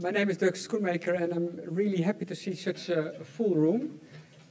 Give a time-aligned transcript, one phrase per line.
[0.00, 4.00] my name is Dirk Schoenmaker, and I'm really happy to see such a full room.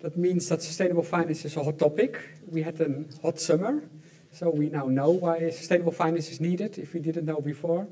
[0.01, 2.19] That means that sustainable finance is a hot topic.
[2.47, 3.83] We had a hot summer,
[4.31, 7.87] so we now know why sustainable finance is needed if we didn't know before.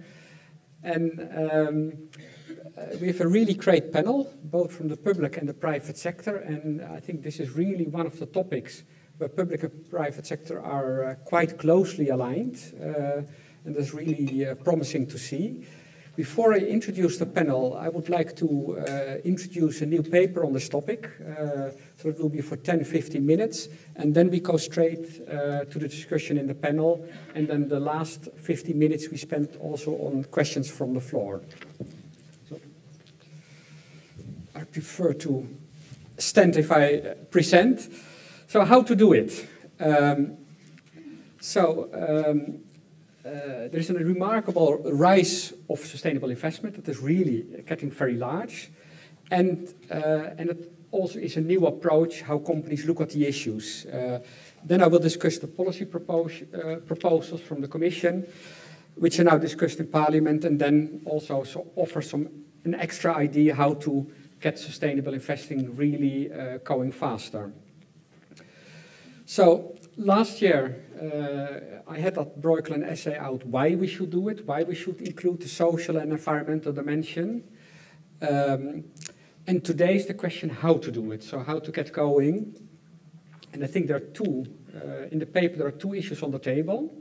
[0.83, 2.09] And um,
[3.01, 6.81] we have a really great panel, both from the public and the private sector, and
[6.81, 8.83] I think this is really one of the topics
[9.17, 13.21] where public and private sector are uh, quite closely aligned, uh,
[13.65, 15.65] and that's really uh, promising to see.
[16.19, 20.51] Before I introduce the panel, I would like to uh, introduce a new paper on
[20.51, 21.09] this topic.
[21.21, 25.63] Uh, so it will be for 10, 15 minutes, and then we go straight uh,
[25.63, 29.91] to the discussion in the panel, and then the last 15 minutes we spend also
[29.91, 31.41] on questions from the floor.
[32.49, 32.59] So
[34.53, 35.47] I prefer to
[36.17, 37.87] stand if I present.
[38.47, 39.47] So how to do it?
[39.79, 40.35] Um,
[41.39, 42.68] so um,
[43.25, 48.71] uh, there is a remarkable rise of sustainable investment that is really getting very large.
[49.31, 53.85] And, uh, and it also is a new approach how companies look at the issues.
[53.85, 54.19] Uh,
[54.63, 58.25] then I will discuss the policy proposals from the Commission,
[58.95, 62.29] which are now discussed in Parliament, and then also so offer some
[62.65, 64.11] an extra idea how to
[64.41, 67.51] get sustainable investing really uh, going faster.
[69.25, 74.63] So last year, I had that Bruegel essay out why we should do it, why
[74.63, 77.43] we should include the social and environmental dimension.
[78.21, 78.83] Um,
[79.47, 82.55] and today is the question how to do it, so how to get going.
[83.53, 84.45] And I think there are two,
[84.75, 86.93] uh, in the paper, there are two issues on the table.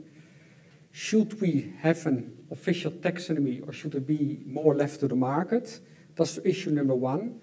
[0.91, 5.79] Should we have an official taxonomy or should it be more left to the market?
[6.15, 7.41] That's issue number one.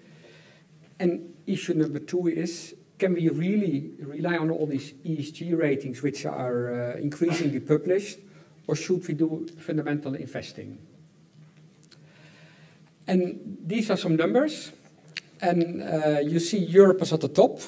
[0.99, 6.25] And issue number two is can we really rely on all these ESG ratings which
[6.25, 8.19] are uh, increasingly published,
[8.67, 10.79] or should we do fundamental investing?
[13.07, 14.71] And these are some numbers,
[15.41, 17.59] and uh, you see Europe is at the top.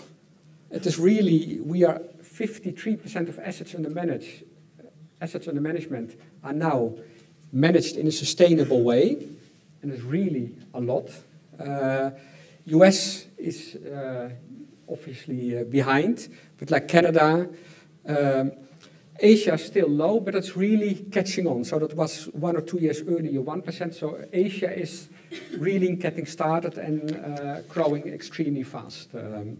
[0.71, 4.43] It is really, we are 53% of assets under, manage,
[5.21, 6.95] assets under management are now
[7.51, 9.27] managed in a sustainable way,
[9.81, 11.09] and it's really a lot.
[11.59, 12.11] Uh,
[12.65, 14.29] US is uh,
[14.91, 17.49] obviously uh, behind, but like Canada,
[18.07, 18.51] um,
[19.21, 21.63] Asia is still low, but it's really catching on.
[21.63, 23.93] So that was one or two years earlier, 1%.
[23.93, 25.09] So Asia is
[25.57, 29.13] really getting started and uh, growing extremely fast.
[29.13, 29.57] Um,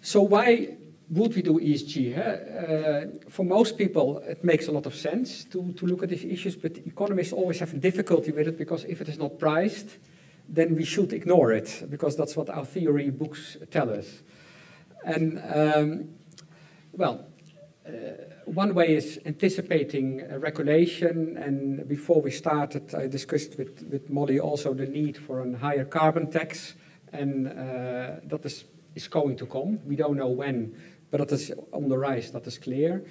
[0.00, 0.76] so why
[1.10, 2.14] would we do ESG?
[2.14, 2.22] Huh?
[2.22, 6.24] Uh, for most people, it makes a lot of sense to, to look at these
[6.24, 9.98] issues, but economists always have difficulty with it because if it is not priced,
[10.52, 14.22] then we should ignore it because that's what our theory books tell us.
[15.04, 16.10] And um,
[16.92, 17.26] well,
[17.86, 17.90] uh,
[18.44, 21.38] one way is anticipating regulation.
[21.38, 25.86] And before we started, I discussed with, with Molly also the need for a higher
[25.86, 26.74] carbon tax,
[27.12, 28.64] and uh, that is,
[28.94, 29.80] is going to come.
[29.86, 30.76] We don't know when,
[31.10, 32.30] but that is on the rise.
[32.30, 33.04] That is clear.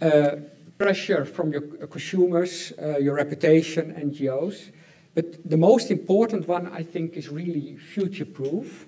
[0.00, 0.36] Uh,
[0.76, 4.70] pressure from your consumers, uh, your reputation, NGOs.
[5.14, 8.86] But the most important one, I think, is really future proof.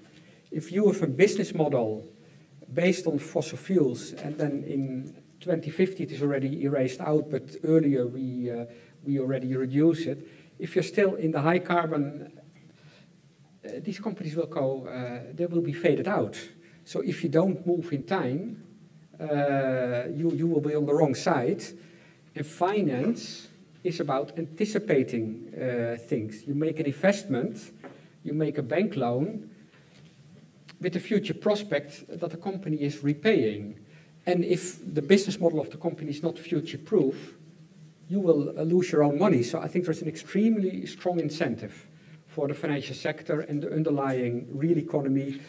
[0.51, 2.07] If you have a business model
[2.73, 8.07] based on fossil fuels, and then in 2050 it is already erased out, but earlier
[8.07, 8.67] we, uh,
[9.05, 10.29] we already reduce it.
[10.59, 12.39] If you're still in the high carbon,
[13.65, 16.37] uh, these companies will go, uh, they will be faded out.
[16.85, 18.65] So if you don't move in time,
[19.19, 21.63] uh, you, you will be on the wrong side.
[22.35, 23.49] And finance
[23.83, 26.47] is about anticipating uh, things.
[26.47, 27.73] You make an investment,
[28.23, 29.51] you make a bank loan
[30.81, 33.79] with the future prospect that the company is repaying.
[34.27, 37.35] And if the business model of the company is not future proof,
[38.09, 39.43] you will uh, lose your own money.
[39.43, 41.87] So I think there's an extremely strong incentive
[42.27, 45.41] for the financial sector and the underlying real economy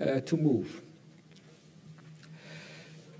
[0.00, 0.83] uh, to move.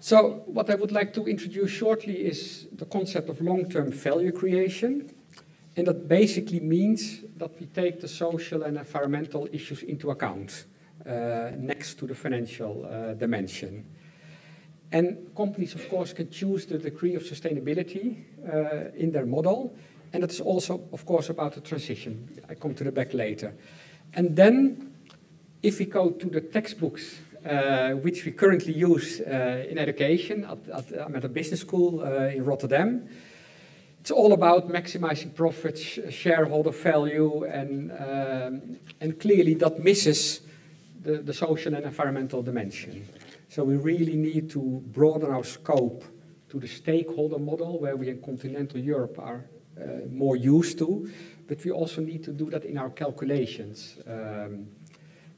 [0.05, 5.11] So what I would like to introduce shortly is the concept of long-term value creation.
[5.79, 10.67] And that basically means that we take the social and environmental issues into account
[11.07, 13.87] uh, next to the financial uh, dimension.
[14.93, 19.75] And companies, of course, can choose the degree of sustainability uh, in their model.
[20.13, 22.29] And that is also, of course, about the transition.
[22.47, 23.55] I come to the back later.
[24.13, 24.97] And then,
[25.63, 27.21] if we go to the textbooks
[28.03, 30.45] which we currently use uh, in education.
[30.45, 33.09] At, at, I'm at a business school uh, in Rotterdam.
[34.01, 40.43] It's all about maximizing profits, shareholder value, and, um, and clearly that misses
[41.03, 43.09] the, the social and environmental dimension.
[43.49, 46.05] So we really need to broaden our scope
[46.51, 49.47] to the stakeholder model, where we in continental Europe are
[49.81, 51.11] uh, more used to,
[51.49, 53.99] but we also need to do that in our calculations.
[54.07, 54.67] Um,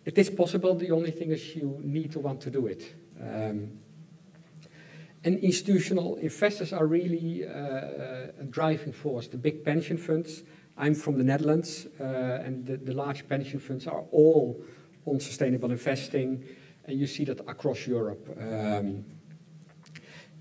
[0.07, 2.95] it is possible, the only thing is you need to want to do it.
[3.21, 3.81] Um,
[5.25, 7.51] and institutional investors are really uh,
[8.41, 9.27] a driving force.
[9.27, 10.45] The big pension funds,
[10.79, 14.63] I'm from the Netherlands, uh, and the, the, large pension funds are all
[15.07, 16.45] on sustainable investing,
[16.85, 18.29] and you see that across Europe.
[18.41, 19.05] Um,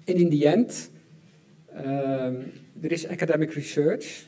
[0.08, 0.90] and in the end,
[1.76, 4.28] um, there is academic research.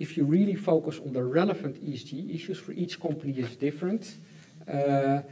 [0.00, 4.16] If you really focus on the relevant ESG issues for each company is different.
[4.72, 5.22] Uh,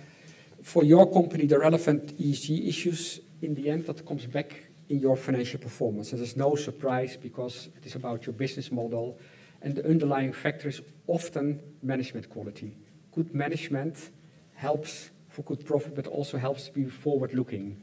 [0.63, 4.55] for your company, the relevant ESG issues in the end, that comes back
[4.89, 6.13] in your financial performance.
[6.13, 9.19] And there's no surprise because it is about your business model.
[9.63, 12.77] And the underlying factor is often management quality.
[13.13, 14.11] Good management
[14.55, 17.83] helps for good profit, but also helps to be forward looking.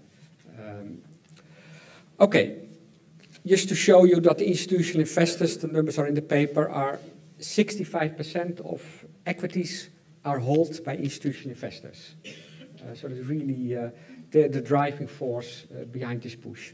[0.57, 0.99] Um,
[2.19, 2.67] okay,
[3.45, 6.99] just to show you that the institutional investors, the numbers are in the paper, are
[7.39, 9.89] 65% of equities
[10.23, 12.15] are held by institutional investors.
[12.25, 13.89] Uh, so it's really uh,
[14.31, 16.71] the, driving force uh, behind this push.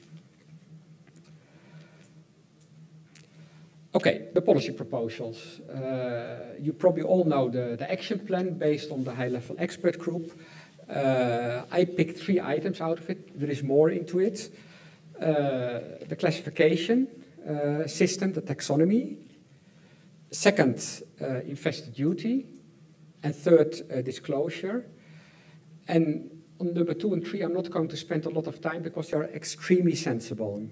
[3.96, 5.60] Okay, the policy proposals.
[6.60, 10.40] You probably all know the, action plan based on the high-level expert group.
[10.90, 13.40] I picked three items out of it.
[13.40, 14.52] There is more into it.
[15.20, 17.08] The classification
[17.88, 19.18] system, the taxonomy.
[20.30, 22.46] Second, investor duty.
[23.24, 24.86] And third, disclosure.
[25.88, 26.30] And
[26.60, 29.10] on number two and three, I'm not going to spend a lot of time because
[29.10, 30.68] they are extremely sensible.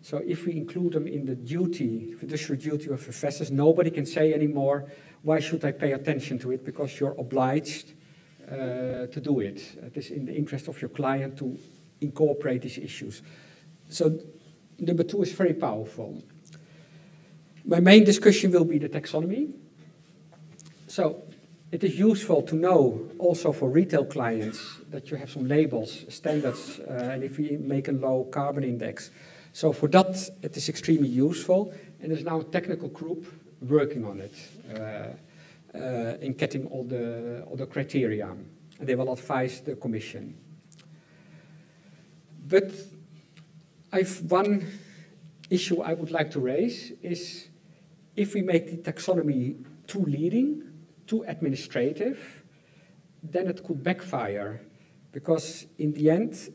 [0.00, 4.32] So if we include them in the duty, fiduciary duty of professors, nobody can say
[4.32, 4.90] anymore,
[5.22, 6.64] why should I pay attention to it?
[6.64, 7.94] Because you're obliged
[8.50, 9.60] uh, to do it.
[9.82, 11.58] It is in the interest of your client to
[12.00, 13.22] incorporate these issues.
[13.88, 14.18] So
[14.78, 16.22] number two is very powerful.
[17.64, 19.52] My main discussion will be the taxonomy.
[20.86, 21.24] So
[21.70, 26.80] it is useful to know also for retail clients that you have some labels, standards,
[26.80, 29.10] uh, and if we make a low carbon index.
[29.52, 33.26] So for that, it is extremely useful, and there's now a technical group
[33.60, 34.34] working on it
[34.74, 40.36] uh, uh, in getting all the, all the criteria, and they will advise the commission.
[42.46, 42.72] But
[43.92, 44.66] I've one
[45.50, 47.48] issue I would like to raise is
[48.16, 50.67] if we make the taxonomy too leading,
[51.08, 52.44] too administrative,
[53.22, 54.60] then it could backfire
[55.10, 56.50] because in the end,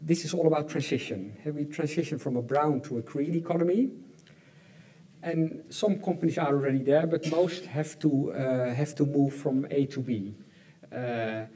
[0.00, 1.36] this is all about transition.
[1.44, 3.90] We transition from a brown to a green economy.
[5.22, 9.66] And some companies are already there, but most have to, uh, have to move from
[9.70, 10.34] A to B.
[10.92, 11.46] Uh,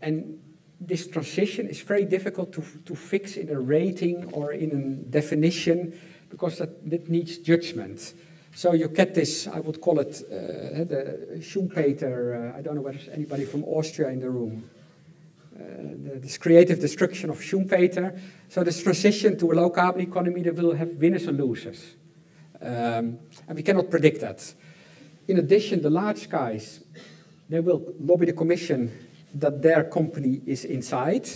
[0.00, 0.38] and
[0.80, 5.92] this transition is very difficult to, to fix in a rating or in a definition
[6.30, 8.14] because that, that needs judgment.
[8.54, 12.80] So you get this, I would call it uh, the Schumpeter, uh, I don't know
[12.80, 14.68] whether there's anybody from Austria in the room.
[15.54, 15.62] Uh,
[16.04, 18.18] the, this creative destruction of Schumpeter.
[18.48, 21.94] So this transition to a low carbon economy that will have winners and losers.
[22.60, 24.52] Um, and we cannot predict that.
[25.28, 26.82] In addition, the large guys,
[27.48, 28.90] they will lobby the commission
[29.34, 31.28] that their company is inside.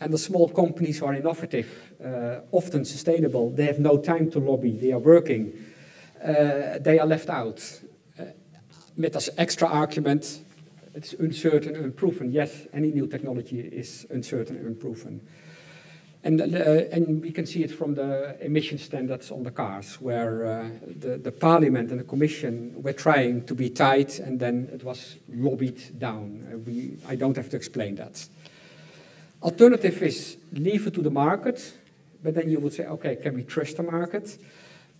[0.00, 4.38] And the small companies who are innovative, uh, often sustainable, they have no time to
[4.38, 5.52] lobby, they are working
[6.22, 7.80] they are left out.
[8.18, 8.24] Uh,
[8.96, 10.40] met as extra argument,
[10.94, 12.32] it's uncertain, and unproven.
[12.32, 15.20] Yes, any new technology is uncertain, unproven.
[16.24, 20.46] And, uh, and we can see it from the emission standards on the cars, where
[20.46, 24.82] uh, the, the parliament and the commission were trying to be tight, and then it
[24.82, 26.46] was lobbied down.
[26.52, 28.26] Uh, we, I don't have to explain that.
[29.42, 31.72] Alternative is leave it to the market,
[32.22, 34.36] but then you would say, okay, can we trust the market?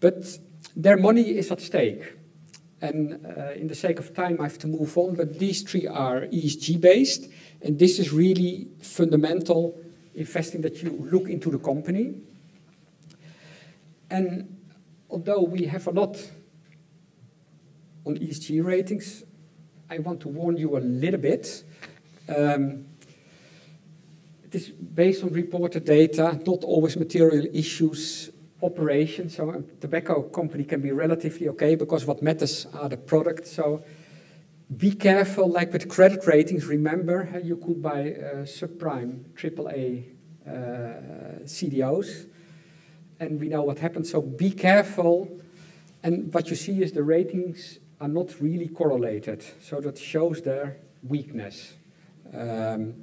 [0.00, 0.38] But
[0.76, 2.14] their money is at stake.
[2.80, 5.86] And uh, in the sake of time, I have to move on, but these three
[5.86, 7.28] are ESG based,
[7.60, 9.76] and this is really fundamental
[10.14, 12.14] investing that you look into the company.
[14.10, 14.56] And
[15.10, 16.16] although we have a lot
[18.04, 19.24] on ESG ratings,
[19.90, 21.64] I want to warn you a little bit.
[22.28, 22.86] Um,
[24.44, 28.30] it is based on reported data, not always material issues
[28.62, 29.30] operation.
[29.30, 33.52] So a tobacco company can be relatively okay because what matters are the products.
[33.52, 33.84] So
[34.76, 40.04] be careful, like with credit ratings, remember you could buy uh, subprime, AAA
[40.46, 42.26] uh, CDOs,
[43.20, 44.10] and we know what happens.
[44.10, 45.28] So be careful.
[46.02, 50.76] And what you see is the ratings are not really correlated, so that shows their
[51.02, 51.74] weakness.
[52.32, 52.94] Um,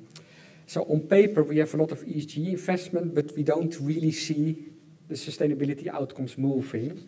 [0.67, 4.69] so on paper, we have a lot of ESG investment, but we don't really see
[5.07, 7.07] the sustainability outcomes moving.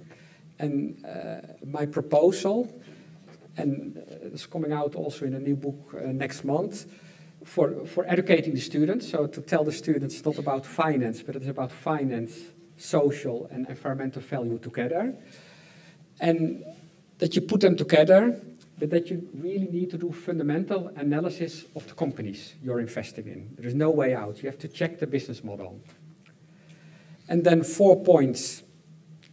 [0.59, 2.81] And uh, my proposal,
[3.57, 6.85] and it's coming out also in a new book uh, next month,
[7.43, 11.35] for, for educating the students, so to tell the students it's not about finance, but
[11.35, 12.33] it's about finance,
[12.77, 15.15] social, and environmental value together.
[16.19, 16.63] And
[17.19, 18.39] that you put them together,
[18.77, 23.55] but that you really need to do fundamental analysis of the companies you're investing in.
[23.55, 24.43] There is no way out.
[24.43, 25.79] You have to check the business model.
[27.27, 28.63] And then four points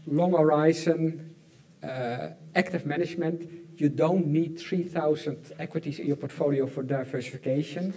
[0.06, 1.34] long horizon,
[1.82, 3.48] uh, active management.
[3.76, 7.94] You don't need 3,000 equities in your portfolio for diversification.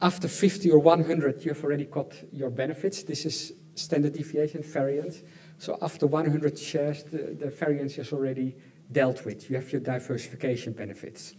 [0.00, 3.02] After 50 or 100, you've already got your benefits.
[3.02, 5.22] This is standard deviation variance.
[5.58, 8.56] So after 100 shares, the, the variance is already
[8.92, 9.50] dealt with.
[9.50, 11.34] You have your diversification benefits.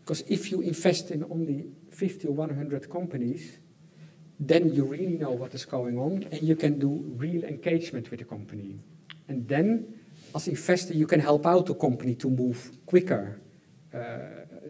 [0.00, 3.58] Because if you invest in only 50 or 100 companies,
[4.38, 8.20] then you really know what is going on and you can do real engagement with
[8.20, 8.78] the company.
[9.28, 9.94] And then,
[10.34, 13.40] as investor, you can help out the company to move quicker
[13.94, 13.98] uh,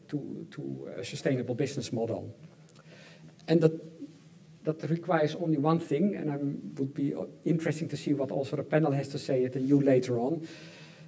[0.08, 2.34] to, to a sustainable business model.
[3.48, 8.30] And that, that requires only one thing, and it would be interesting to see what
[8.30, 10.46] also the panel has to say at the you later on,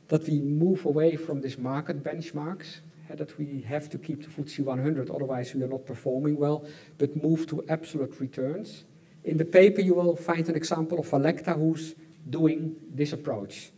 [0.08, 2.80] that we move away from these market benchmarks,
[3.14, 6.66] that we have to keep the FTSE 100, otherwise we are not performing well,
[6.98, 8.84] but move to absolute returns.
[9.25, 11.94] In the paper, you will find an example of Alecta who's
[12.28, 13.70] doing this approach,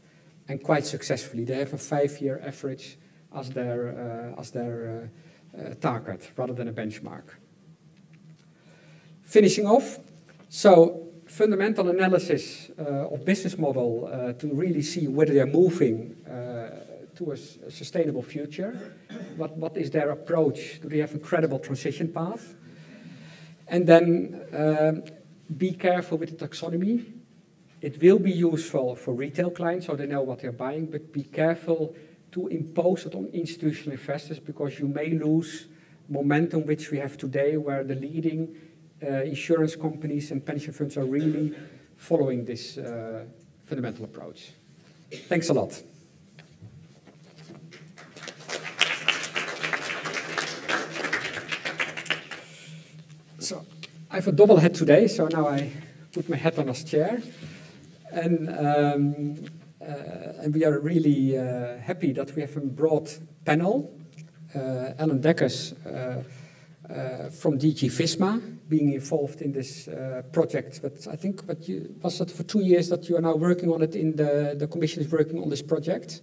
[0.49, 1.45] and quite successfully.
[1.45, 2.99] They have a five-year average
[3.35, 5.11] as their, uh, as their
[5.57, 7.25] uh, uh, target, rather than a benchmark.
[9.23, 9.99] Finishing off,
[10.49, 16.17] so fundamental analysis of business model to really see whether they're moving
[17.19, 17.37] to a,
[17.71, 18.95] sustainable future.
[19.37, 20.81] What, what is their approach?
[20.81, 22.55] Do they have a credible transition path?
[23.67, 25.03] And then um,
[25.57, 27.05] be careful with the taxonomy.
[27.81, 31.25] It will be useful for retail clients so they know what they're buying, but be
[31.25, 31.95] careful
[32.33, 35.67] to impose it on institutional investors because you may lose
[36.09, 38.57] momentum which we have today where the leading
[39.03, 41.55] uh, insurance companies and pension funds are really
[41.97, 43.25] following this uh,
[43.65, 44.53] fundamental approach.
[45.11, 45.83] Thanks a lot.
[53.39, 53.65] So
[54.11, 55.71] I have a double hat today, so now I
[56.13, 57.23] put my hat on as chair.
[58.11, 59.45] And, um,
[59.81, 63.09] uh, and we are really uh, happy that we have a broad
[63.45, 63.95] panel.
[64.55, 66.23] Uh, Alain Deckers uh,
[66.91, 70.81] uh, from DG FISMA being involved in this uh, project.
[70.83, 73.71] But I think what you, was it for two years that you are now working
[73.71, 76.23] on it in the, the commission is working on this project?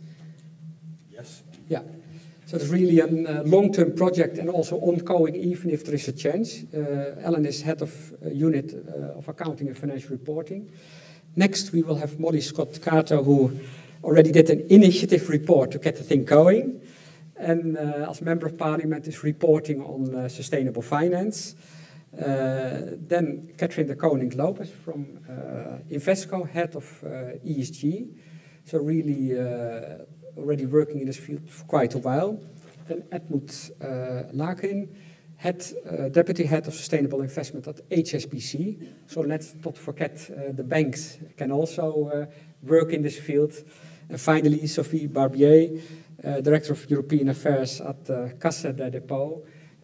[1.11, 1.43] Yes.
[1.69, 1.83] Yeah.
[2.47, 3.07] So it's really a
[3.43, 6.67] long-term project and also ongoing even if there is a change.
[6.71, 10.69] Uh, Ellen is head of uh, unit uh, of accounting and financial reporting.
[11.35, 13.51] Next we will have Molly Scott Cato who
[14.03, 16.81] already did an initiative report to get the thing going
[17.35, 21.55] and as member of parliament is reporting on sustainable finance.
[22.11, 25.05] Then Cathrine de Coninck-Lopez from
[25.89, 26.85] Invesco, head of
[27.43, 28.07] ESG.
[28.65, 29.33] So really
[30.37, 32.39] already working in this field for quite a while.
[32.87, 33.71] Then Edmund
[34.33, 34.89] Lakin,
[35.37, 38.87] head, uh, deputy head of sustainable investment at HSBC.
[39.07, 42.25] So let's not forget uh, the banks can also uh,
[42.63, 43.53] work in this field.
[44.09, 45.81] And finally, Sophie Barbier,
[46.23, 49.01] uh, Director of European Affairs at uh, Caisse des.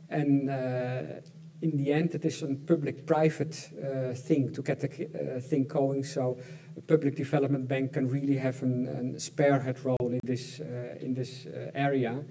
[0.09, 1.21] And uh,
[1.61, 6.03] in the end, it is a public-private uh, thing to get the uh, thing going.
[6.03, 6.37] So
[6.87, 12.23] public development bank can really have a spearhead role in this uh, in this area.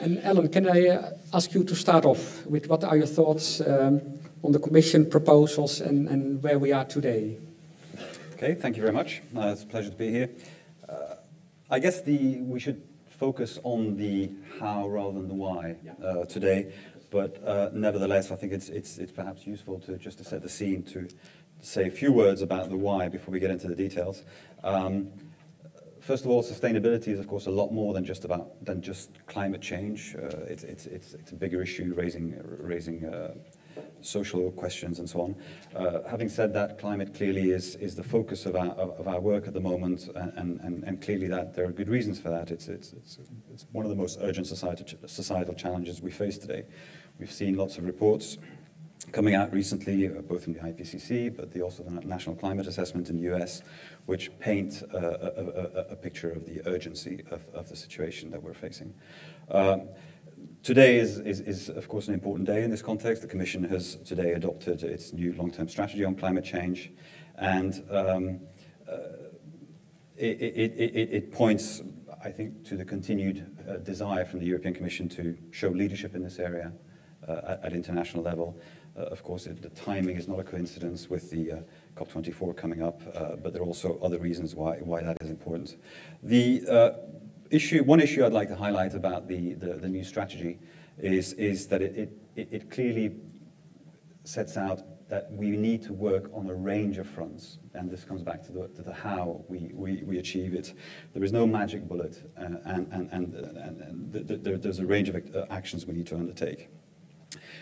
[0.00, 4.00] And Ellen, can I ask you to start off with what are your thoughts um,
[4.44, 7.38] on the Commission proposals and, and where we are today?
[8.34, 9.22] Okay, thank you very much.
[9.34, 10.30] it's a pleasure to be here.
[11.70, 16.72] I guess the we should focus on the how rather than the why uh, today.
[17.10, 20.48] But uh, nevertheless, I think it's, it's, it's perhaps useful to just to set the
[20.48, 21.08] scene to
[21.60, 24.24] say a few words about the why before we get into the details.
[24.62, 25.08] Um,
[26.00, 29.10] first of all, sustainability is, of course, a lot more than just about than just
[29.26, 30.16] climate change.
[30.16, 33.34] Uh, it's, it's, it's, it's a bigger issue, raising raising uh,
[34.00, 35.36] social questions and so on.
[35.74, 39.46] Uh, having said that, climate clearly is, is the focus of our, of our work
[39.46, 42.50] at the moment, and, and, and clearly that there are good reasons for that.
[42.50, 43.18] It's, it's, it's,
[43.52, 46.64] it's one of the most urgent societal, societal challenges we face today.
[47.18, 48.38] We've seen lots of reports
[49.12, 53.10] coming out recently, uh, both from the IPCC, but the, also the National Climate Assessment
[53.10, 53.62] in the US,
[54.06, 58.42] which paint uh, a, a, a, picture of the urgency of, of the situation that
[58.42, 58.94] we're facing.
[59.50, 59.88] Um,
[60.62, 63.22] Today is, is, is, of course, an important day in this context.
[63.22, 66.92] The Commission has today adopted its new long-term strategy on climate change.
[67.36, 68.40] And um,
[68.90, 68.98] uh,
[70.16, 71.82] it, it, it, it points,
[72.22, 76.22] I think, to the continued uh, desire from the European Commission to show leadership in
[76.22, 76.72] this area
[77.26, 78.58] uh, at, at, international level.
[78.98, 81.56] Uh, of course, the timing is not a coincidence with the uh,
[81.96, 85.76] COP24 coming up, uh, but there are also other reasons why, why that is important.
[86.22, 86.62] The
[87.50, 89.54] issue, one issue I'd like to highlight about the,
[89.88, 90.58] new strategy
[90.98, 93.16] is, that it, clearly
[94.24, 98.22] sets out that we need to work on a range of fronts, and this comes
[98.22, 100.74] back to the, how we, achieve it.
[101.14, 105.46] There is no magic bullet, and, and, and, and the, the, there's a range of
[105.50, 106.68] actions we need to undertake.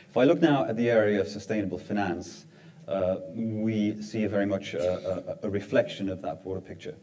[0.08, 2.46] If I look now at the area of sustainable finance,
[2.88, 6.94] uh, we see very much a, a, a, reflection of that broader picture.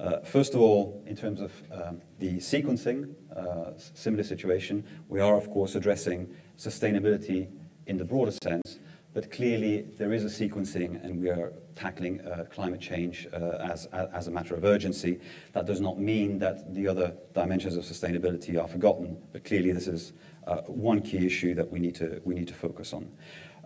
[0.00, 5.36] Uh, first of all, in terms of um, the sequencing, uh, similar situation, we are
[5.36, 7.48] of course addressing sustainability
[7.86, 8.78] in the broader sense,
[9.16, 13.86] but clearly there is a sequencing and we are tackling uh, climate change uh, as,
[13.86, 15.18] as a matter of urgency.
[15.54, 19.86] That does not mean that the other dimensions of sustainability are forgotten, but clearly this
[19.86, 20.35] is uh,
[20.66, 23.10] one key issue that we need to, we need to focus on.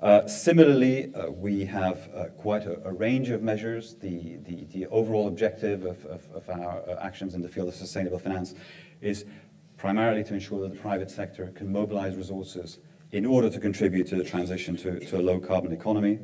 [0.03, 3.97] Uh, similarly, uh, we have uh, quite a, a, range of measures.
[3.97, 8.19] The, the, the overall objective of, of, of our actions in the field of sustainable
[8.19, 8.55] finance
[9.03, 9.27] is
[9.77, 12.79] primarily to ensure that the private sector can mobilize resources
[13.13, 16.19] in order to contribute to the transition to, to a low carbon economy.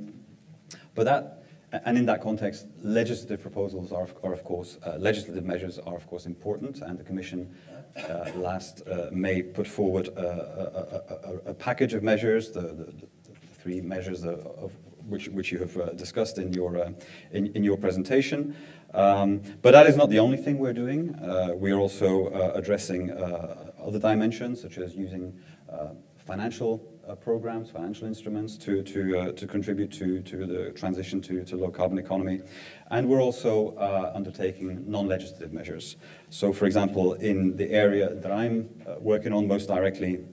[0.95, 1.45] But that,
[1.85, 6.07] and in that context, legislative proposals are, are of course, uh, legislative measures are of
[6.07, 7.76] course important, and the Commission uh,
[8.37, 12.93] last uh, May put forward a, package of measures, the,
[13.59, 14.73] three measures of,
[15.09, 16.91] which, you have uh, discussed in your, uh,
[17.33, 18.57] in, in, your presentation.
[18.93, 21.15] Um, but that is not the only thing we're doing.
[21.15, 25.33] Uh, we are also addressing other dimensions, such as using
[26.27, 31.45] financial uh, programs, financial instruments to, to, uh, to contribute to, to the transition to,
[31.45, 32.41] to low carbon economy.
[32.91, 35.97] And we're also uh, undertaking non-legislative measures.
[36.31, 40.25] So for example, in the area that I'm uh, working on most directly,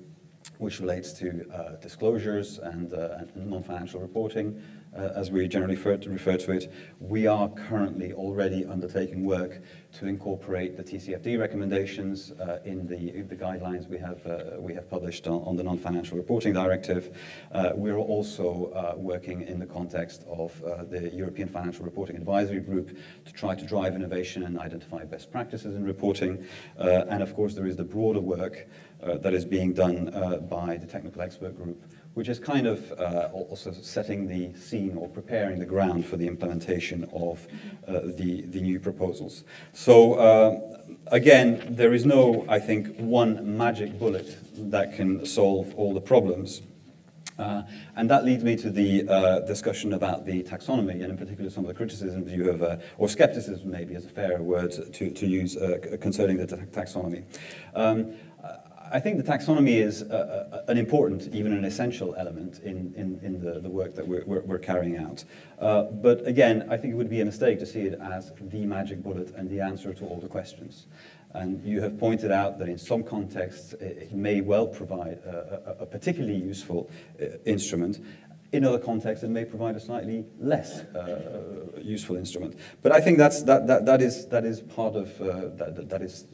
[0.58, 5.98] which relates to uh, disclosures and, uh, and non-financial reporting, uh, as we generally refer
[5.98, 9.62] to, refer to, it, we are currently already undertaking work
[9.94, 14.90] to incorporate the TCFD recommendations uh, in the, the, guidelines we have, uh, we have
[14.90, 17.18] published on, on the non-financial reporting directive.
[17.52, 22.60] Uh, we're also uh, working in the context of uh, the European Financial Reporting Advisory
[22.60, 26.44] Group to try to drive innovation and identify best practices in reporting.
[26.78, 28.68] and of course, there is the broader work
[29.02, 30.06] that is being done
[30.50, 35.10] by the Technical Expert Group which is kind of uh, also setting the scene or
[35.10, 37.48] preparing the ground for the implementation of
[37.88, 39.44] uh, the, the new proposals.
[39.74, 44.38] So uh, again, there is no, I think, one magic bullet
[44.72, 46.62] that can solve all the problems.
[47.40, 47.64] Uh,
[47.96, 51.64] and that leads me to the uh, discussion about the taxonomy, and in particular some
[51.64, 55.26] of the criticisms you have, uh, or skepticism maybe is a fair word to, to
[55.26, 55.58] use
[56.00, 57.24] concerning the taxonomy.
[57.74, 58.14] Um,
[58.94, 63.20] I think the taxonomy is a, a, an important, even an essential element in, in,
[63.24, 65.24] in the, the work that we're, we're, we're carrying out.
[65.58, 68.66] Uh, but again, I think it would be a mistake to see it as the
[68.68, 70.86] magic bullet and the answer to all the questions.
[71.34, 75.78] And you have pointed out that in some contexts it, it may well provide a,
[75.80, 78.00] a particularly useful uh, instrument.
[78.54, 82.56] In other contexts, it may provide a slightly less uh, useful instrument.
[82.84, 86.02] But I think that's, that, that, that, is, that is part of, uh, that, that
[86.04, 86.28] is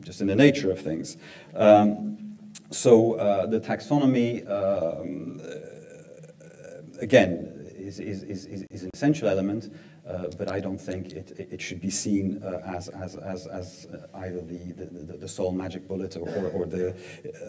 [0.00, 1.18] just in the nature of things.
[1.54, 2.38] Um,
[2.70, 9.70] so uh, the taxonomy, um, uh, again, is, is, is, is an essential element,
[10.08, 13.86] uh, but I don't think it, it should be seen uh, as, as, as, as
[14.14, 16.94] either the, the, the, sole magic bullet or, or, or the,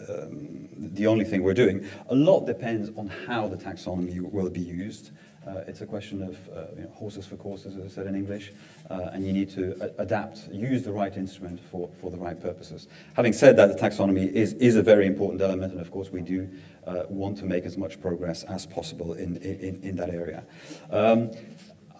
[0.08, 1.86] um, the only thing we're doing.
[2.10, 5.10] A lot depends on how the taxonomy will be used.
[5.46, 8.14] Uh, it's a question of uh, you know, horses for courses, as I said in
[8.14, 8.52] English,
[8.90, 12.88] uh, and you need to adapt, use the right instrument for, for the right purposes.
[13.14, 16.20] Having said that, the taxonomy is, is a very important element, and of course we
[16.20, 16.46] do
[16.86, 20.44] uh, want to make as much progress as possible in, in, in that area.
[20.90, 21.30] Um,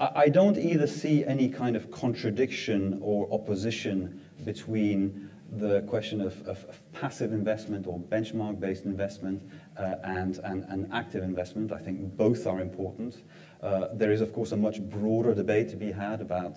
[0.01, 6.65] I, don't either see any kind of contradiction or opposition between the question of, of,
[6.65, 9.43] of passive investment or benchmark-based investment
[9.77, 11.71] uh, and, and, and, active investment.
[11.71, 13.17] I think both are important.
[13.63, 16.57] Uh, there is, of course, a much broader debate to be had about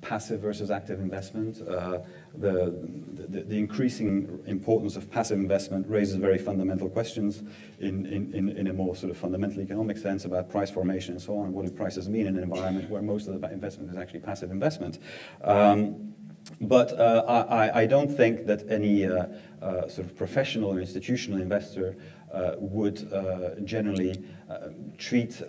[0.00, 1.60] passive versus active investment.
[1.66, 1.98] Uh,
[2.34, 2.74] the,
[3.50, 7.42] increasing importance of passive investment raises very fundamental questions
[7.78, 11.52] in, a more sort of fundamental economic sense about price formation and so on.
[11.52, 14.50] What do prices mean in an environment where most of the investment is actually passive
[14.50, 14.98] investment?
[15.42, 16.14] Um,
[16.60, 19.26] but uh, I, don't think that any uh,
[19.88, 21.96] sort of professional or institutional investor
[22.58, 23.08] would
[23.64, 24.24] generally
[24.98, 25.42] treat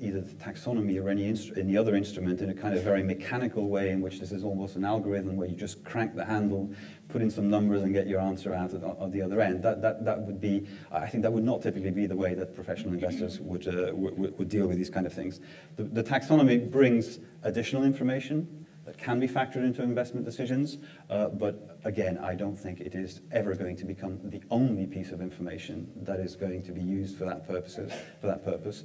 [0.00, 3.90] either the taxonomy or any, any other instrument in a kind of very mechanical way
[3.90, 6.70] in which this is almost an algorithm where you just crank the handle,
[7.08, 9.62] put in some numbers and get your answer out at, at the other end.
[9.62, 12.54] That, that, that would be, I think that would not typically be the way that
[12.54, 15.40] professional investors would, uh, would, would deal with these kind of things.
[15.76, 20.78] The, the taxonomy brings additional information that can be factored into investment decisions,
[21.10, 25.12] uh, but again, I don't think it is ever going to become the only piece
[25.12, 28.84] of information that is going to be used for that purposes, for that purpose.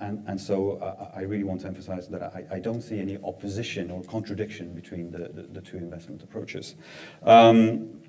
[0.00, 3.18] And, and so uh, I really want to emphasize that I, I don't see any
[3.22, 6.74] opposition or contradiction between the, the, the two investment approaches.
[7.22, 8.00] Um,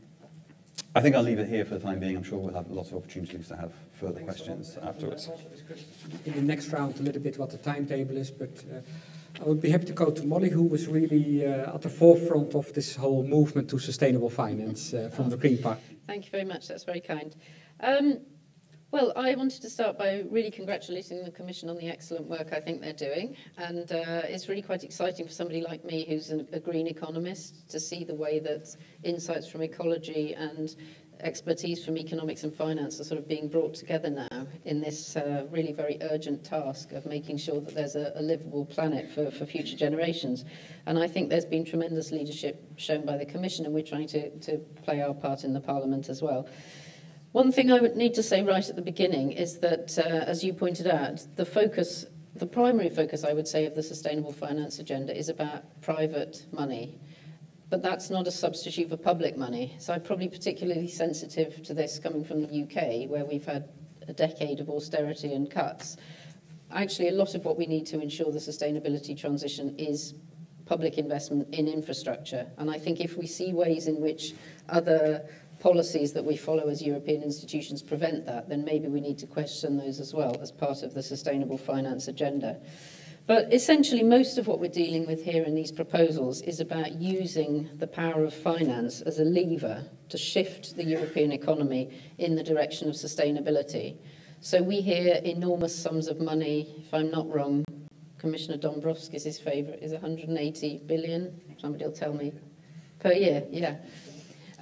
[0.95, 2.15] I think I'll leave it here for the time being.
[2.17, 5.29] I'm sure we'll have lots of opportunities to have further Thanks questions afterwards.
[6.25, 8.79] In the next round, a little bit what the timetable is, but uh,
[9.41, 12.55] I would be happy to go to Molly, who was really uh, at the forefront
[12.55, 15.81] of this whole movement to sustainable finance uh, from the Green Party.
[16.07, 16.67] Thank you very much.
[16.67, 17.35] That's very kind.
[17.81, 18.21] Um,
[18.91, 22.59] well, I wanted to start by really congratulating the Commission on the excellent work I
[22.59, 23.35] think they're doing.
[23.57, 27.69] And uh, it's really quite exciting for somebody like me who's an, a green economist
[27.69, 30.75] to see the way that insights from ecology and
[31.21, 35.45] expertise from economics and finance are sort of being brought together now in this uh,
[35.51, 39.45] really very urgent task of making sure that there's a, a livable planet for, for
[39.45, 40.45] future generations.
[40.85, 44.29] And I think there's been tremendous leadership shown by the Commission, and we're trying to,
[44.39, 46.47] to play our part in the Parliament as well.
[47.31, 50.43] One thing I would need to say right at the beginning is that, uh, as
[50.43, 54.79] you pointed out, the focus, the primary focus, I would say, of the sustainable finance
[54.79, 56.97] agenda is about private money.
[57.69, 59.75] But that's not a substitute for public money.
[59.77, 63.69] So I'm probably particularly sensitive to this coming from the UK, where we've had
[64.07, 65.97] a decade of austerity and cuts.
[66.71, 70.15] Actually, a lot of what we need to ensure the sustainability transition is
[70.65, 72.47] public investment in infrastructure.
[72.57, 74.33] And I think if we see ways in which
[74.67, 79.27] other policies that we follow as European institutions prevent that, then maybe we need to
[79.27, 82.59] question those as well as part of the sustainable finance agenda.
[83.27, 87.69] But essentially, most of what we're dealing with here in these proposals is about using
[87.77, 92.89] the power of finance as a lever to shift the European economy in the direction
[92.89, 93.97] of sustainability.
[94.39, 97.65] So we hear enormous sums of money, if I'm not wrong,
[98.17, 102.33] Commissioner Dombrovskis' favourite is 180 billion, somebody will tell me,
[102.99, 103.75] per year, yeah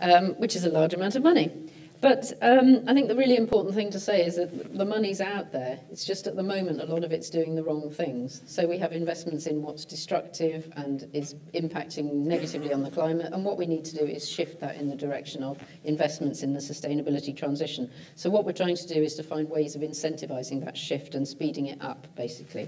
[0.01, 1.51] um, which is a large amount of money.
[1.99, 5.51] But um, I think the really important thing to say is that the money's out
[5.51, 5.79] there.
[5.91, 8.43] It's just at the moment a lot of it's doing the wrong things.
[8.45, 13.33] So we have investments in what's destructive and is impacting negatively on the climate.
[13.33, 16.53] And what we need to do is shift that in the direction of investments in
[16.53, 17.89] the sustainability transition.
[18.15, 21.27] So what we're trying to do is to find ways of incentivizing that shift and
[21.27, 22.67] speeding it up, basically.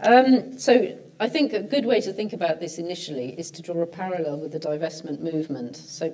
[0.00, 3.80] Um, so I think a good way to think about this initially is to draw
[3.80, 5.76] a parallel with the divestment movement.
[5.76, 6.12] So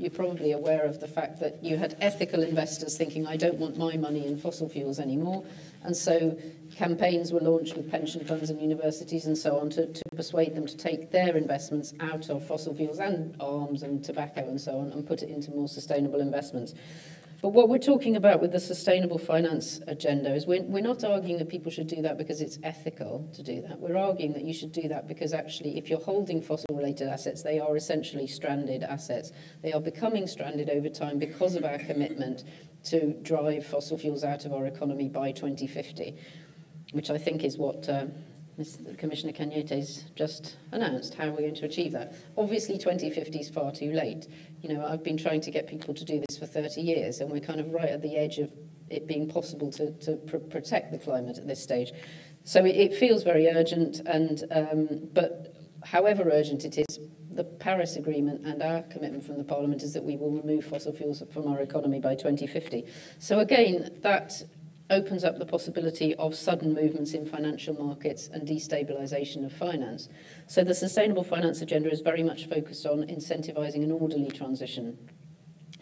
[0.00, 3.76] you're probably aware of the fact that you had ethical investors thinking, I don't want
[3.76, 5.44] my money in fossil fuels anymore.
[5.82, 6.38] And so
[6.74, 10.66] campaigns were launched with pension funds and universities and so on to, to persuade them
[10.66, 14.92] to take their investments out of fossil fuels and arms and tobacco and so on
[14.92, 16.74] and put it into more sustainable investments.
[17.42, 21.38] But what we're talking about with the sustainable finance agenda is we're, we're not arguing
[21.38, 23.80] that people should do that because it's ethical to do that.
[23.80, 27.42] We're arguing that you should do that because actually, if you're holding fossil related assets,
[27.42, 29.32] they are essentially stranded assets.
[29.62, 32.44] They are becoming stranded over time because of our commitment
[32.84, 36.16] to drive fossil fuels out of our economy by 2050,
[36.92, 37.88] which I think is what.
[37.88, 38.06] Uh,
[38.58, 38.96] Mr.
[38.98, 42.14] Commissioner Canyete's just announced how we're going to achieve that.
[42.36, 44.26] Obviously, 2050 is far too late.
[44.60, 47.30] You know, I've been trying to get people to do this for 30 years, and
[47.30, 48.50] we're kind of right at the edge of
[48.90, 51.92] it being possible to, to pr protect the climate at this stage.
[52.44, 56.98] So it, it feels very urgent, and um, but however urgent it is,
[57.30, 60.92] the Paris Agreement and our commitment from the Parliament is that we will remove fossil
[60.92, 62.84] fuels from our economy by 2050.
[63.18, 64.42] So again, that
[64.90, 70.08] opens up the possibility of sudden movements in financial markets and destabilization of finance.
[70.46, 74.98] So the sustainable finance agenda is very much focused on incentivizing an orderly transition.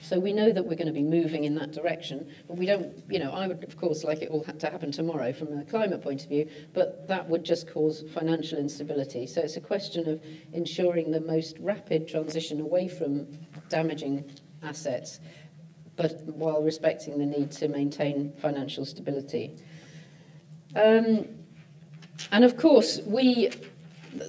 [0.01, 3.03] So we know that we're going to be moving in that direction, but we don't,
[3.11, 6.03] you know, I would of course like it all to happen tomorrow from a climate
[6.03, 9.27] point of view, but that would just cause financial instability.
[9.27, 13.27] So it's a question of ensuring the most rapid transition away from
[13.69, 14.31] damaging
[14.63, 15.19] assets
[15.99, 19.57] but while respecting the need to maintain financial stability.
[20.75, 21.27] Um,
[22.33, 23.51] and of course, we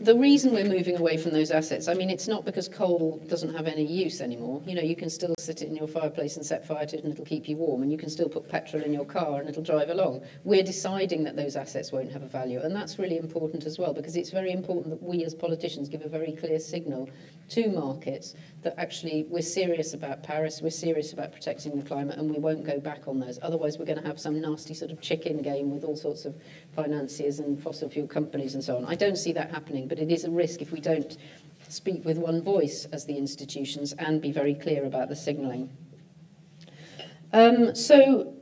[0.02, 3.56] the reason we're moving away from those assets, I mean, it's not because coal doesn't
[3.56, 4.62] have any use anymore.
[4.66, 7.14] You know, you can still sit in your fireplace and set fire to it and
[7.14, 9.64] it'll keep you warm, and you can still put petrol in your car and it'll
[9.64, 10.22] drive along.
[10.44, 13.94] We're deciding that those assets won't have a value, and that's really important as well
[13.94, 17.10] because it's very important that we as politicians give a very clear signal
[17.50, 22.30] to markets that actually we're serious about Paris, we're serious about protecting the climate, and
[22.30, 23.40] we won't go back on those.
[23.42, 26.36] Otherwise, we're going to have some nasty sort of chicken game with all sorts of
[26.76, 28.86] financiers and fossil fuel companies and so on.
[28.86, 31.18] I don't see that happening, but it is a risk if we don't
[31.70, 35.70] speak with one voice as the institutions and be very clear about the signalling.
[37.32, 38.34] Um, so,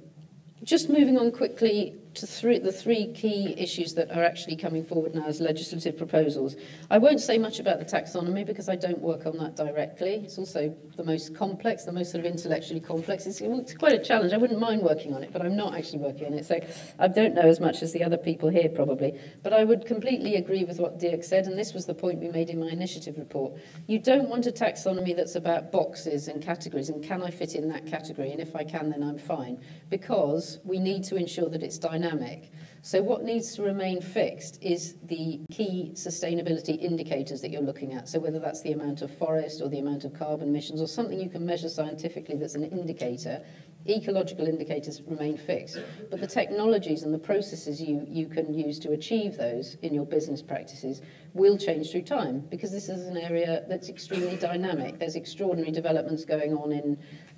[0.63, 5.15] just moving on quickly to three, the three key issues that are actually coming forward
[5.15, 6.55] now as legislative proposals.
[6.89, 10.15] I won't say much about the taxonomy because I don't work on that directly.
[10.25, 13.25] It's also the most complex, the most sort of intellectually complex.
[13.27, 14.33] It's, it's quite a challenge.
[14.33, 16.45] I wouldn't mind working on it, but I'm not actually working on it.
[16.45, 16.59] So
[16.97, 19.19] I don't know as much as the other people here probably.
[19.43, 22.29] But I would completely agree with what Dirk said, and this was the point we
[22.29, 23.53] made in my initiative report.
[23.85, 27.69] You don't want a taxonomy that's about boxes and categories, and can I fit in
[27.69, 28.31] that category?
[28.31, 29.61] And if I can, then I'm fine.
[29.89, 32.51] Because we need to ensure that it's dynamic dynamic.
[32.81, 38.07] So what needs to remain fixed is the key sustainability indicators that you're looking at.
[38.07, 41.19] So whether that's the amount of forest or the amount of carbon emissions or something
[41.19, 43.43] you can measure scientifically that's an indicator,
[43.87, 45.77] ecological indicators remain fixed.
[46.09, 50.05] But the technologies and the processes you, you can use to achieve those in your
[50.05, 51.01] business practices
[51.33, 54.99] will change through time because this is an area that's extremely dynamic.
[54.99, 56.97] There's extraordinary developments going on in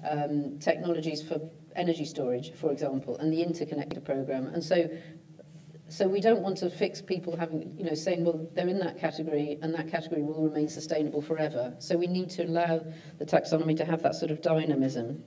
[0.10, 1.40] um, technologies for
[1.76, 4.48] energy storage, for example, and the interconnector program.
[4.48, 4.90] And so
[5.90, 9.00] so we don't want to fix people having, you know, saying, well, they're in that
[9.00, 11.76] category and that category will remain sustainable forever.
[11.80, 12.82] So we need to allow
[13.18, 15.24] the taxonomy to have that sort of dynamism.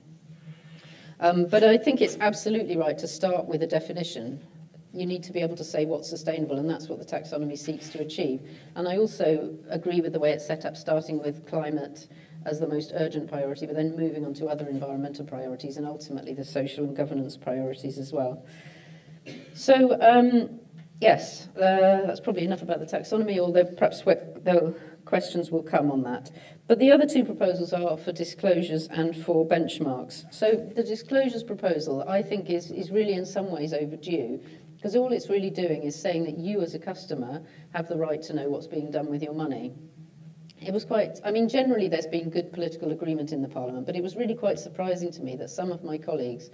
[1.19, 4.45] Um, but I think it's absolutely right to start with a definition.
[4.93, 7.89] You need to be able to say what's sustainable, and that's what the taxonomy seeks
[7.89, 8.41] to achieve.
[8.75, 12.07] And I also agree with the way it's set up, starting with climate
[12.45, 16.33] as the most urgent priority, but then moving on to other environmental priorities and ultimately
[16.33, 18.45] the social and governance priorities as well.
[19.53, 20.59] So, um,
[20.99, 26.03] yes, uh, that's probably enough about the taxonomy, although perhaps the questions will come on
[26.03, 26.31] that.
[26.67, 30.31] But the other two proposals are for disclosures and for benchmarks.
[30.33, 34.41] So the disclosures proposal, I think, is, is really in some ways overdue
[34.75, 37.41] because all it's really doing is saying that you as a customer
[37.73, 39.73] have the right to know what's being done with your money
[40.65, 43.95] it was quite, I mean, generally there's been good political agreement in the Parliament, but
[43.95, 46.49] it was really quite surprising to me that some of my colleagues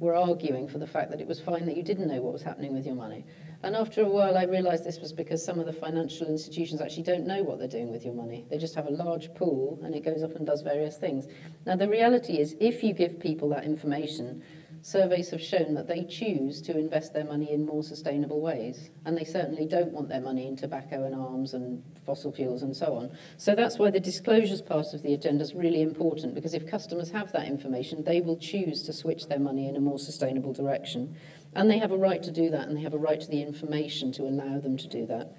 [0.00, 2.42] were arguing for the fact that it was fine that you didn't know what was
[2.42, 3.24] happening with your money.
[3.64, 7.04] And after a while, I realised this was because some of the financial institutions actually
[7.04, 8.44] don't know what they're doing with your money.
[8.50, 11.26] They just have a large pool and it goes off and does various things.
[11.64, 14.42] Now, the reality is, if you give people that information,
[14.84, 18.90] surveys have shown that they choose to invest their money in more sustainable ways.
[19.06, 22.76] And they certainly don't want their money in tobacco and arms and fossil fuels and
[22.76, 23.16] so on.
[23.38, 27.12] So that's why the disclosures part of the agenda is really important because if customers
[27.12, 31.16] have that information, they will choose to switch their money in a more sustainable direction.
[31.54, 33.42] And they have a right to do that and they have a right to the
[33.42, 35.36] information to allow them to do that.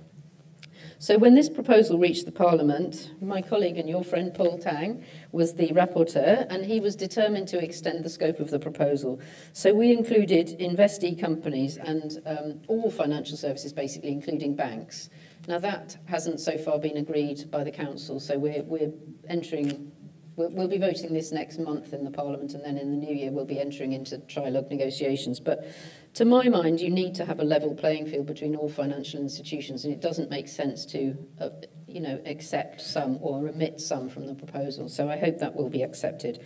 [0.98, 5.56] So when this proposal reached the Parliament, my colleague and your friend Paul Tang was
[5.56, 9.20] the rapporteur, and he was determined to extend the scope of the proposal.
[9.52, 15.10] So we included investee companies and um, all financial services, basically, including banks.
[15.48, 18.94] Now that hasn't so far been agreed by the council, so we're, we're
[19.28, 19.92] entering
[20.38, 23.32] We'll, be voting this next month in the Parliament, and then in the new year
[23.32, 25.40] we'll be entering into trilogue negotiations.
[25.40, 25.66] But
[26.16, 29.84] to my mind, you need to have a level playing field between all financial institutions,
[29.84, 31.50] and it doesn't make sense to, uh,
[31.88, 34.88] you know, accept some or omit some from the proposal.
[34.88, 36.42] So I hope that will be accepted.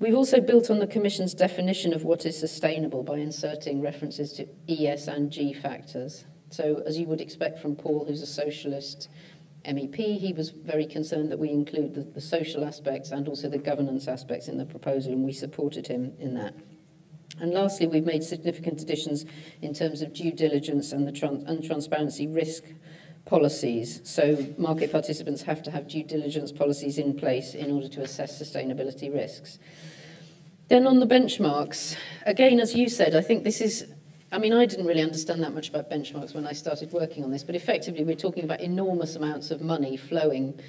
[0.00, 4.46] We've also built on the Commission's definition of what is sustainable by inserting references to
[4.68, 6.26] ES and G factors.
[6.50, 9.08] So, as you would expect from Paul, who's a socialist
[9.64, 13.58] MEP, he was very concerned that we include the, the social aspects and also the
[13.58, 16.54] governance aspects in the proposal, and we supported him in that.
[17.40, 19.24] And lastly, we've made significant additions
[19.62, 22.64] in terms of due diligence and the trans- and transparency risk
[23.24, 24.00] policies.
[24.04, 28.40] So market participants have to have due diligence policies in place in order to assess
[28.40, 29.58] sustainability risks.
[30.68, 33.86] Then on the benchmarks, again, as you said, I think this is
[34.32, 37.32] I mean, I didn't really understand that much about benchmarks when I started working on
[37.32, 40.60] this, but effectively we're talking about enormous amounts of money flowing